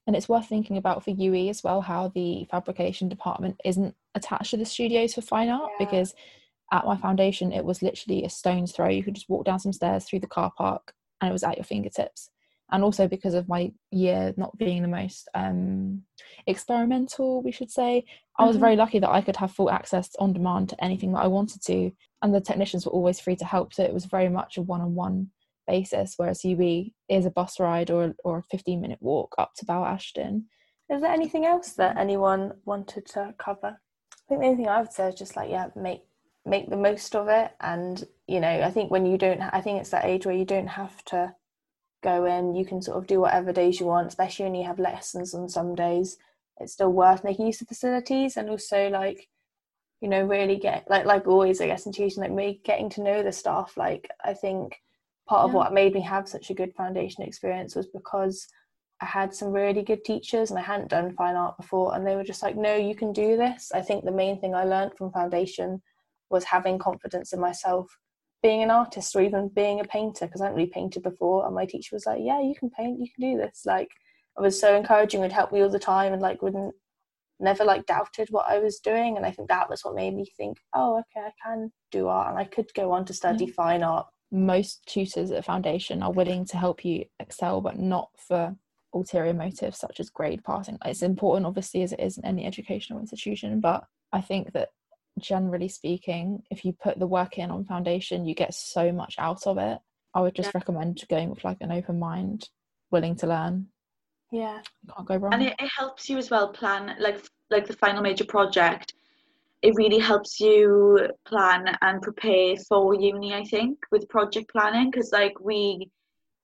and 0.07 0.15
it's 0.15 0.29
worth 0.29 0.47
thinking 0.47 0.77
about 0.77 1.03
for 1.03 1.11
UWE 1.11 1.49
as 1.49 1.63
well 1.63 1.81
how 1.81 2.07
the 2.09 2.47
fabrication 2.49 3.09
department 3.09 3.59
isn't 3.63 3.93
attached 4.15 4.51
to 4.51 4.57
the 4.57 4.65
studios 4.65 5.13
for 5.13 5.21
fine 5.21 5.49
art 5.49 5.69
Yeah. 5.79 5.85
because 5.85 6.13
at 6.71 6.85
my 6.85 6.97
foundation 6.97 7.51
it 7.51 7.65
was 7.65 7.81
literally 7.81 8.23
a 8.23 8.29
stone's 8.29 8.71
throw 8.71 8.89
you 8.89 9.03
could 9.03 9.15
just 9.15 9.29
walk 9.29 9.45
down 9.45 9.59
some 9.59 9.73
stairs 9.73 10.05
through 10.05 10.19
the 10.19 10.27
car 10.27 10.51
park 10.57 10.93
and 11.21 11.29
it 11.29 11.33
was 11.33 11.43
at 11.43 11.57
your 11.57 11.63
fingertips 11.63 12.29
and 12.71 12.83
also 12.83 13.07
because 13.07 13.33
of 13.33 13.47
my 13.47 13.71
year 13.91 14.33
not 14.37 14.55
being 14.57 14.81
the 14.81 14.87
most 14.87 15.27
um, 15.33 16.03
experimental 16.47 17.41
we 17.41 17.51
should 17.51 17.71
say 17.71 18.03
i 18.37 18.45
was 18.45 18.57
Mhm. 18.57 18.61
very 18.61 18.75
lucky 18.75 18.99
that 18.99 19.09
i 19.09 19.21
could 19.21 19.35
have 19.37 19.51
full 19.51 19.69
access 19.69 20.15
on 20.19 20.33
demand 20.33 20.69
to 20.69 20.83
anything 20.83 21.11
that 21.13 21.23
i 21.23 21.27
wanted 21.27 21.61
to 21.63 21.91
and 22.21 22.33
the 22.33 22.41
technicians 22.41 22.85
were 22.85 22.91
always 22.91 23.19
free 23.19 23.35
to 23.37 23.45
help 23.45 23.73
so 23.73 23.83
it 23.83 23.93
was 23.93 24.05
very 24.05 24.29
much 24.29 24.57
a 24.57 24.61
one-on-one 24.61 25.31
basis 25.67 26.15
whereas 26.17 26.41
UWE 26.41 26.91
is 27.09 27.25
a 27.27 27.31
bus 27.31 27.59
ride 27.59 27.91
or, 27.91 28.15
or 28.23 28.39
a 28.39 28.43
15 28.43 28.81
minute 28.81 28.97
walk 29.01 29.35
up 29.37 29.51
to 29.55 29.65
Bower 29.65 29.85
Ashton 29.85 30.47
Is 30.89 31.01
there 31.01 31.11
anything 31.11 31.45
else 31.45 31.73
that 31.73 31.97
anyone 31.97 32.53
wanted 32.65 33.05
to 33.13 33.35
cover? 33.37 33.71
I 33.77 34.23
think 34.27 34.41
the 34.41 34.47
only 34.47 34.57
thing 34.57 34.67
I 34.67 34.81
would 34.81 34.91
say 34.91 35.07
is 35.09 35.15
just 35.15 35.35
like 35.35 35.49
yeah, 35.51 35.67
make 35.75 36.01
make 36.49 36.69
the 36.69 36.77
most 36.77 37.15
of 37.15 37.27
it, 37.27 37.51
and 37.61 38.03
you 38.27 38.39
know, 38.39 38.61
I 38.61 38.71
think 38.71 38.91
when 38.91 39.05
you 39.05 39.17
don't, 39.17 39.41
I 39.41 39.61
think 39.61 39.79
it's 39.79 39.91
that 39.91 40.05
age 40.05 40.25
where 40.25 40.35
you 40.35 40.45
don't 40.45 40.67
have 40.67 41.03
to 41.05 41.35
go 42.03 42.25
in. 42.25 42.55
You 42.55 42.65
can 42.65 42.81
sort 42.81 42.97
of 42.97 43.07
do 43.07 43.19
whatever 43.21 43.51
days 43.53 43.79
you 43.79 43.85
want, 43.87 44.07
especially 44.07 44.45
when 44.45 44.55
you 44.55 44.65
have 44.65 44.79
lessons 44.79 45.33
on 45.33 45.49
some 45.49 45.75
days. 45.75 46.17
It's 46.59 46.73
still 46.73 46.91
worth 46.91 47.23
making 47.23 47.47
use 47.47 47.61
of 47.61 47.67
facilities, 47.67 48.37
and 48.37 48.49
also 48.49 48.89
like 48.89 49.27
you 50.01 50.07
know, 50.09 50.23
really 50.23 50.57
get 50.57 50.89
like 50.89 51.05
like 51.05 51.27
always, 51.27 51.61
I 51.61 51.67
guess, 51.67 51.85
in 51.85 51.91
tuition, 51.91 52.21
like 52.23 52.31
me 52.31 52.61
getting 52.63 52.89
to 52.91 53.03
know 53.03 53.23
the 53.23 53.31
staff. 53.31 53.75
Like 53.77 54.09
I 54.23 54.33
think 54.33 54.81
part 55.27 55.45
of 55.45 55.51
Yeah. 55.51 55.57
what 55.57 55.73
made 55.73 55.93
me 55.93 56.01
have 56.01 56.27
such 56.27 56.49
a 56.49 56.53
good 56.53 56.73
foundation 56.75 57.23
experience 57.23 57.75
was 57.75 57.87
because 57.87 58.47
I 59.01 59.05
had 59.05 59.33
some 59.33 59.51
really 59.51 59.83
good 59.83 60.03
teachers 60.03 60.49
and 60.49 60.59
I 60.59 60.63
hadn't 60.63 60.89
done 60.89 61.13
fine 61.15 61.35
art 61.35 61.57
before 61.57 61.95
and 61.95 62.05
they 62.05 62.15
were 62.15 62.23
just 62.23 62.41
like 62.43 62.55
no 62.57 62.75
you 62.75 62.95
can 62.95 63.13
do 63.13 63.37
this 63.37 63.71
I 63.73 63.81
think 63.81 64.03
the 64.03 64.11
main 64.11 64.39
thing 64.41 64.55
I 64.55 64.63
learned 64.65 64.93
from 64.97 65.11
foundation 65.11 65.81
was 66.29 66.43
having 66.45 66.77
confidence 66.79 67.33
in 67.33 67.39
myself. 67.39 67.97
Being 68.41 68.63
an 68.63 68.71
artist 68.71 69.13
or 69.15 69.21
even 69.21 69.49
being 69.49 69.81
a 69.81 69.83
painter 69.83 70.25
because 70.25 70.39
I 70.39 70.45
hadn't 70.45 70.57
really 70.57 70.69
painted 70.69 71.03
before 71.03 71.45
and 71.45 71.53
my 71.53 71.65
teacher 71.65 71.93
was 71.95 72.05
like 72.05 72.19
yeah 72.21 72.39
you 72.39 72.55
can 72.57 72.69
paint 72.69 72.99
you 72.99 73.07
can 73.13 73.31
do 73.31 73.37
this. 73.37 73.63
Like 73.65 73.89
I 74.37 74.41
was 74.41 74.57
so 74.59 74.75
encouraging 74.75 75.19
would 75.19 75.33
help 75.33 75.51
me 75.51 75.61
all 75.61 75.69
the 75.69 75.77
time 75.79 76.13
and 76.13 76.21
like 76.21 76.41
wouldn't 76.41 76.73
never 77.41 77.65
like 77.65 77.85
doubted 77.85 78.29
what 78.31 78.45
I 78.49 78.59
was 78.59 78.79
doing 78.79 79.17
and 79.17 79.25
I 79.25 79.31
think 79.31 79.49
that 79.49 79.69
was 79.69 79.83
what 79.83 79.95
made 79.95 80.13
me 80.15 80.25
think 80.37 80.57
oh 80.73 80.99
okay 80.99 81.27
I 81.27 81.31
can 81.45 81.71
do 81.91 82.07
art 82.07 82.29
and 82.29 82.37
I 82.37 82.45
could 82.45 82.73
go 82.73 82.91
on 82.91 83.03
to 83.05 83.13
study 83.13 83.45
Yeah. 83.45 83.53
fine 83.53 83.83
art. 83.83 84.07
Most 84.31 84.85
tutors 84.85 85.31
at 85.31 85.43
foundation 85.43 86.01
are 86.03 86.11
willing 86.11 86.45
to 86.45 86.57
help 86.57 86.85
you 86.85 87.05
excel 87.19 87.59
but 87.59 87.77
not 87.77 88.09
for 88.17 88.55
ulterior 88.93 89.33
motives 89.33 89.77
such 89.77 89.99
as 89.99 90.09
grade 90.09 90.43
passing. 90.45 90.77
It's 90.85 91.01
important 91.01 91.45
obviously 91.45 91.81
as 91.83 91.91
it 91.91 91.99
is 91.99 92.17
in 92.17 92.25
any 92.25 92.45
educational 92.45 92.99
institution 92.99 93.59
but 93.59 93.83
i 94.11 94.21
think 94.21 94.51
that 94.53 94.69
generally 95.19 95.67
speaking 95.69 96.43
if 96.49 96.65
you 96.65 96.73
put 96.73 96.99
the 96.99 97.07
work 97.07 97.37
in 97.37 97.51
on 97.51 97.65
foundation 97.65 98.25
you 98.25 98.33
get 98.35 98.53
so 98.53 98.91
much 98.91 99.15
out 99.17 99.45
of 99.47 99.57
it. 99.57 99.79
I 100.13 100.21
would 100.21 100.35
just 100.35 100.47
Yeah. 100.47 100.59
recommend 100.59 101.03
going 101.09 101.29
with 101.29 101.43
like 101.43 101.57
an 101.61 101.71
open 101.71 101.99
mind 101.99 102.49
willing 102.91 103.15
to 103.17 103.27
learn. 103.27 103.67
Yeah. 104.31 104.61
Can't 104.95 105.07
go 105.07 105.17
wrong. 105.17 105.33
And 105.33 105.43
it, 105.43 105.55
it 105.59 105.69
helps 105.77 106.09
you 106.09 106.17
as 106.17 106.29
well 106.29 106.51
plan 106.51 106.95
like 106.99 107.21
like 107.49 107.67
the 107.67 107.73
final 107.73 108.01
major 108.01 108.25
project. 108.25 108.93
It 109.61 109.75
really 109.75 109.99
helps 109.99 110.39
you 110.39 111.09
plan 111.25 111.75
and 111.81 112.01
prepare 112.01 112.55
for 112.67 112.95
uni 112.95 113.33
i 113.33 113.43
think 113.43 113.77
with 113.91 114.07
project 114.07 114.49
planning 114.51 114.89
because 114.89 115.11
like 115.11 115.37
we 115.41 115.89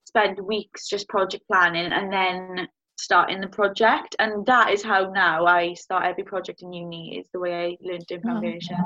spend 0.04 0.38
weeks 0.38 0.86
just 0.88 1.08
project 1.08 1.44
planning 1.50 1.92
and 1.92 2.12
then 2.12 2.68
starting 2.98 3.40
the 3.40 3.48
project 3.48 4.16
and 4.18 4.44
that 4.46 4.70
is 4.70 4.82
how 4.82 5.10
now 5.10 5.44
i 5.46 5.74
start 5.74 6.04
every 6.04 6.24
project 6.24 6.62
in 6.62 6.72
uni 6.72 7.18
is 7.18 7.28
the 7.32 7.40
way 7.40 7.54
i 7.54 7.76
learned 7.80 8.10
in 8.10 8.20
Oh, 8.24 8.28
foundation 8.28 8.76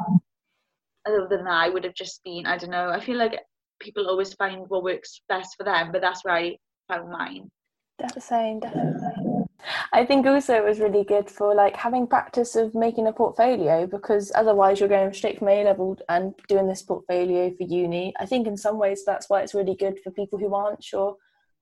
other 1.07 1.27
than 1.31 1.45
that 1.45 1.65
i 1.65 1.69
would 1.69 1.85
have 1.85 1.95
just 1.95 2.23
been 2.25 2.47
i 2.47 2.57
don't 2.59 2.71
know 2.71 2.91
i 2.91 3.01
feel 3.01 3.17
like 3.17 3.39
people 3.81 4.09
always 4.09 4.35
find 4.35 4.65
what 4.69 4.83
works 4.85 5.21
best 5.29 5.57
for 5.57 5.65
them 5.65 5.91
but 5.93 6.01
that's 6.01 6.25
where 6.25 6.35
i 6.35 6.57
found 6.89 7.11
mine 7.11 7.51
That's 7.99 8.15
the 8.15 8.21
same, 8.21 8.61
definitely. 8.61 9.45
I 9.93 10.07
think 10.07 10.27
also 10.27 10.55
it 10.55 10.65
was 10.65 10.81
really 10.81 11.05
good 11.05 11.29
for 11.31 11.55
like 11.55 11.77
having 11.77 12.07
practice 12.07 12.57
of 12.57 12.75
making 12.75 13.07
a 13.07 13.13
portfolio 13.13 13.87
because 13.87 14.33
otherwise 14.35 14.81
you're 14.81 14.89
going 14.89 15.13
straight 15.13 15.39
from 15.39 15.49
A 15.49 15.65
level 15.65 15.99
and 16.09 16.35
doing 16.49 16.67
this 16.67 16.83
portfolio 16.83 17.51
for 17.51 17.65
uni. 17.65 18.15
I 18.19 18.27
think 18.27 18.47
in 18.47 18.57
some 18.57 18.79
ways 18.79 19.05
that's 19.05 19.29
why 19.29 19.43
it's 19.43 19.55
really 19.55 19.75
good 19.75 19.99
for 20.03 20.11
people 20.13 20.39
who 20.39 20.55
aren't 20.55 20.83
sure 20.83 21.17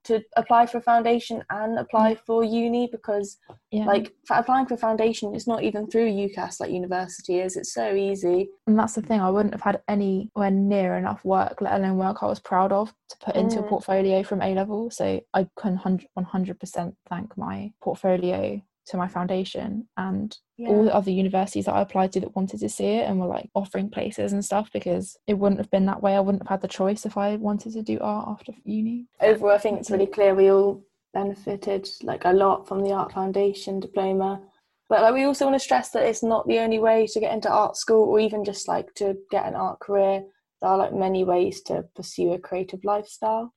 to 0.08 0.22
apply 0.36 0.62
for 0.66 0.78
a 0.78 0.86
foundation 0.92 1.42
and 1.50 1.78
apply 1.78 2.08
for 2.26 2.38
uni 2.44 2.88
because 2.96 3.28
yeah 3.70 3.84
like 3.92 4.06
applying 4.30 4.66
for 4.66 4.74
a 4.74 4.82
foundation 4.88 5.34
it's 5.34 5.46
not 5.52 5.62
even 5.68 5.86
through 5.90 6.08
UCAS 6.24 6.60
like 6.60 6.70
university 6.82 7.34
is. 7.46 7.56
It's 7.56 7.72
so 7.80 7.86
easy. 8.08 8.38
and 8.66 8.78
that's 8.78 8.94
the 8.96 9.02
thing 9.08 9.20
i 9.20 9.30
wouldn't 9.34 9.54
have 9.54 9.62
had 9.70 9.82
anywhere 9.96 10.50
near 10.74 10.90
enough 11.02 11.22
work 11.24 11.60
let 11.60 11.74
alone 11.78 11.96
work 12.04 12.18
i 12.22 12.26
was 12.26 12.40
proud 12.52 12.72
of 12.72 12.86
to 13.10 13.16
put 13.24 13.36
into 13.36 13.58
a 13.60 13.62
Mm. 13.62 13.68
portfolio 13.72 14.22
from 14.22 14.40
a 14.42 14.54
level 14.60 14.80
so 14.90 15.06
i 15.38 15.40
can 15.60 15.74
100 15.76 16.06
100% 16.18 16.94
thank 17.10 17.28
my 17.46 17.56
portfolio 17.82 18.60
to 18.88 18.96
my 18.96 19.08
foundation 19.08 19.86
and 19.96 20.36
all 20.66 20.84
the 20.84 20.94
other 20.94 21.10
universities 21.10 21.66
that 21.66 21.74
i 21.74 21.82
applied 21.82 22.10
to 22.10 22.20
that 22.20 22.34
wanted 22.34 22.58
to 22.58 22.68
see 22.68 22.96
it 22.96 23.08
and 23.08 23.20
were 23.20 23.26
like 23.26 23.48
offering 23.54 23.88
places 23.88 24.32
and 24.32 24.44
stuff 24.44 24.70
because 24.72 25.16
it 25.26 25.34
wouldn't 25.34 25.60
have 25.60 25.70
been 25.70 25.86
that 25.86 26.02
way. 26.02 26.16
I 26.16 26.20
wouldn't 26.20 26.42
have 26.42 26.48
had 26.48 26.60
the 26.62 26.68
choice 26.68 27.06
if 27.06 27.16
i 27.16 27.36
wanted 27.36 27.72
to 27.74 27.82
do 27.82 27.98
art 28.00 28.28
after 28.28 28.52
uni. 28.64 29.06
Overall 29.20 29.54
i 29.54 29.58
think 29.58 29.78
it's 29.78 29.90
really 29.90 30.06
clear 30.06 30.34
we 30.34 30.50
all 30.50 30.82
benefited 31.14 31.88
like 32.02 32.24
a 32.24 32.32
lot 32.32 32.66
from 32.66 32.82
the 32.82 32.92
art 32.92 33.12
foundation 33.12 33.80
diploma. 33.80 34.40
But 34.88 35.02
like 35.02 35.14
we 35.14 35.24
also 35.24 35.44
want 35.44 35.54
to 35.54 35.64
stress 35.64 35.90
that 35.90 36.04
it's 36.04 36.22
not 36.22 36.46
the 36.46 36.58
only 36.60 36.78
way 36.78 37.06
to 37.06 37.20
get 37.20 37.34
into 37.34 37.50
art 37.50 37.76
school 37.76 38.08
or 38.08 38.20
even 38.20 38.44
just 38.44 38.68
like 38.68 38.94
to 38.94 39.16
get 39.30 39.46
an 39.46 39.54
art 39.54 39.80
career. 39.80 40.24
There 40.60 40.70
are 40.70 40.78
like 40.78 40.94
many 40.94 41.24
ways 41.24 41.60
to 41.62 41.84
pursue 41.94 42.32
a 42.32 42.38
creative 42.38 42.84
lifestyle 42.84 43.52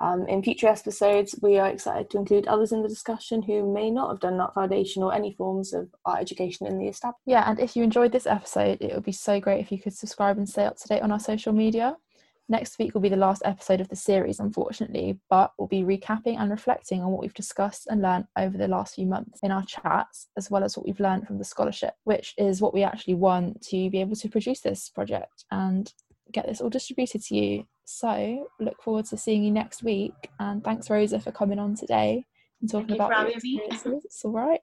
um, 0.00 0.26
in 0.28 0.42
future 0.42 0.66
episodes 0.66 1.38
we 1.42 1.58
are 1.58 1.68
excited 1.68 2.10
to 2.10 2.18
include 2.18 2.46
others 2.46 2.72
in 2.72 2.82
the 2.82 2.88
discussion 2.88 3.42
who 3.42 3.72
may 3.72 3.90
not 3.90 4.10
have 4.10 4.20
done 4.20 4.40
art 4.40 4.54
foundation 4.54 5.02
or 5.02 5.14
any 5.14 5.32
forms 5.32 5.72
of 5.72 5.88
art 6.04 6.20
education 6.20 6.66
in 6.66 6.78
the 6.78 6.88
establishment. 6.88 7.22
Yeah 7.26 7.44
and 7.46 7.60
if 7.60 7.76
you 7.76 7.82
enjoyed 7.82 8.12
this 8.12 8.26
episode 8.26 8.78
it 8.80 8.94
would 8.94 9.04
be 9.04 9.12
so 9.12 9.38
great 9.40 9.60
if 9.60 9.70
you 9.70 9.78
could 9.78 9.92
subscribe 9.92 10.38
and 10.38 10.48
stay 10.48 10.64
up 10.64 10.76
to 10.78 10.88
date 10.88 11.02
on 11.02 11.12
our 11.12 11.20
social 11.20 11.52
media. 11.52 11.96
Next 12.48 12.80
week 12.80 12.94
will 12.94 13.00
be 13.00 13.08
the 13.08 13.16
last 13.16 13.42
episode 13.44 13.80
of 13.80 13.88
the 13.88 13.96
series 13.96 14.40
unfortunately 14.40 15.18
but 15.28 15.52
we'll 15.58 15.68
be 15.68 15.82
recapping 15.82 16.38
and 16.38 16.50
reflecting 16.50 17.02
on 17.02 17.10
what 17.10 17.20
we've 17.20 17.34
discussed 17.34 17.86
and 17.88 18.02
learned 18.02 18.24
over 18.38 18.56
the 18.56 18.68
last 18.68 18.94
few 18.94 19.06
months 19.06 19.38
in 19.42 19.52
our 19.52 19.64
chats 19.64 20.28
as 20.36 20.50
well 20.50 20.64
as 20.64 20.76
what 20.76 20.86
we've 20.86 20.98
learned 20.98 21.26
from 21.26 21.38
the 21.38 21.44
scholarship 21.44 21.94
which 22.04 22.34
is 22.38 22.60
what 22.60 22.74
we 22.74 22.82
actually 22.82 23.14
want 23.14 23.60
to 23.62 23.90
be 23.90 24.00
able 24.00 24.16
to 24.16 24.28
produce 24.28 24.60
this 24.60 24.88
project 24.88 25.44
and 25.50 25.92
get 26.32 26.46
this 26.46 26.60
all 26.60 26.70
distributed 26.70 27.22
to 27.22 27.36
you 27.36 27.64
so 27.90 28.48
look 28.60 28.80
forward 28.82 29.04
to 29.04 29.16
seeing 29.16 29.42
you 29.42 29.50
next 29.50 29.82
week 29.82 30.30
and 30.38 30.62
thanks 30.62 30.88
rosa 30.88 31.18
for 31.18 31.32
coming 31.32 31.58
on 31.58 31.74
today 31.74 32.24
and 32.60 32.70
talking 32.70 32.88
for 32.88 32.94
about 32.94 33.10
your 33.10 33.18
having 33.18 33.40
me. 33.42 33.62
it's 34.04 34.24
all 34.24 34.32
right 34.32 34.60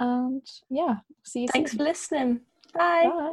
and 0.00 0.42
yeah 0.70 0.96
see 1.24 1.42
you 1.42 1.48
thanks 1.48 1.72
soon 1.72 1.78
for 1.78 1.84
listening 1.84 2.40
bye. 2.74 3.04
Bye. 3.04 3.32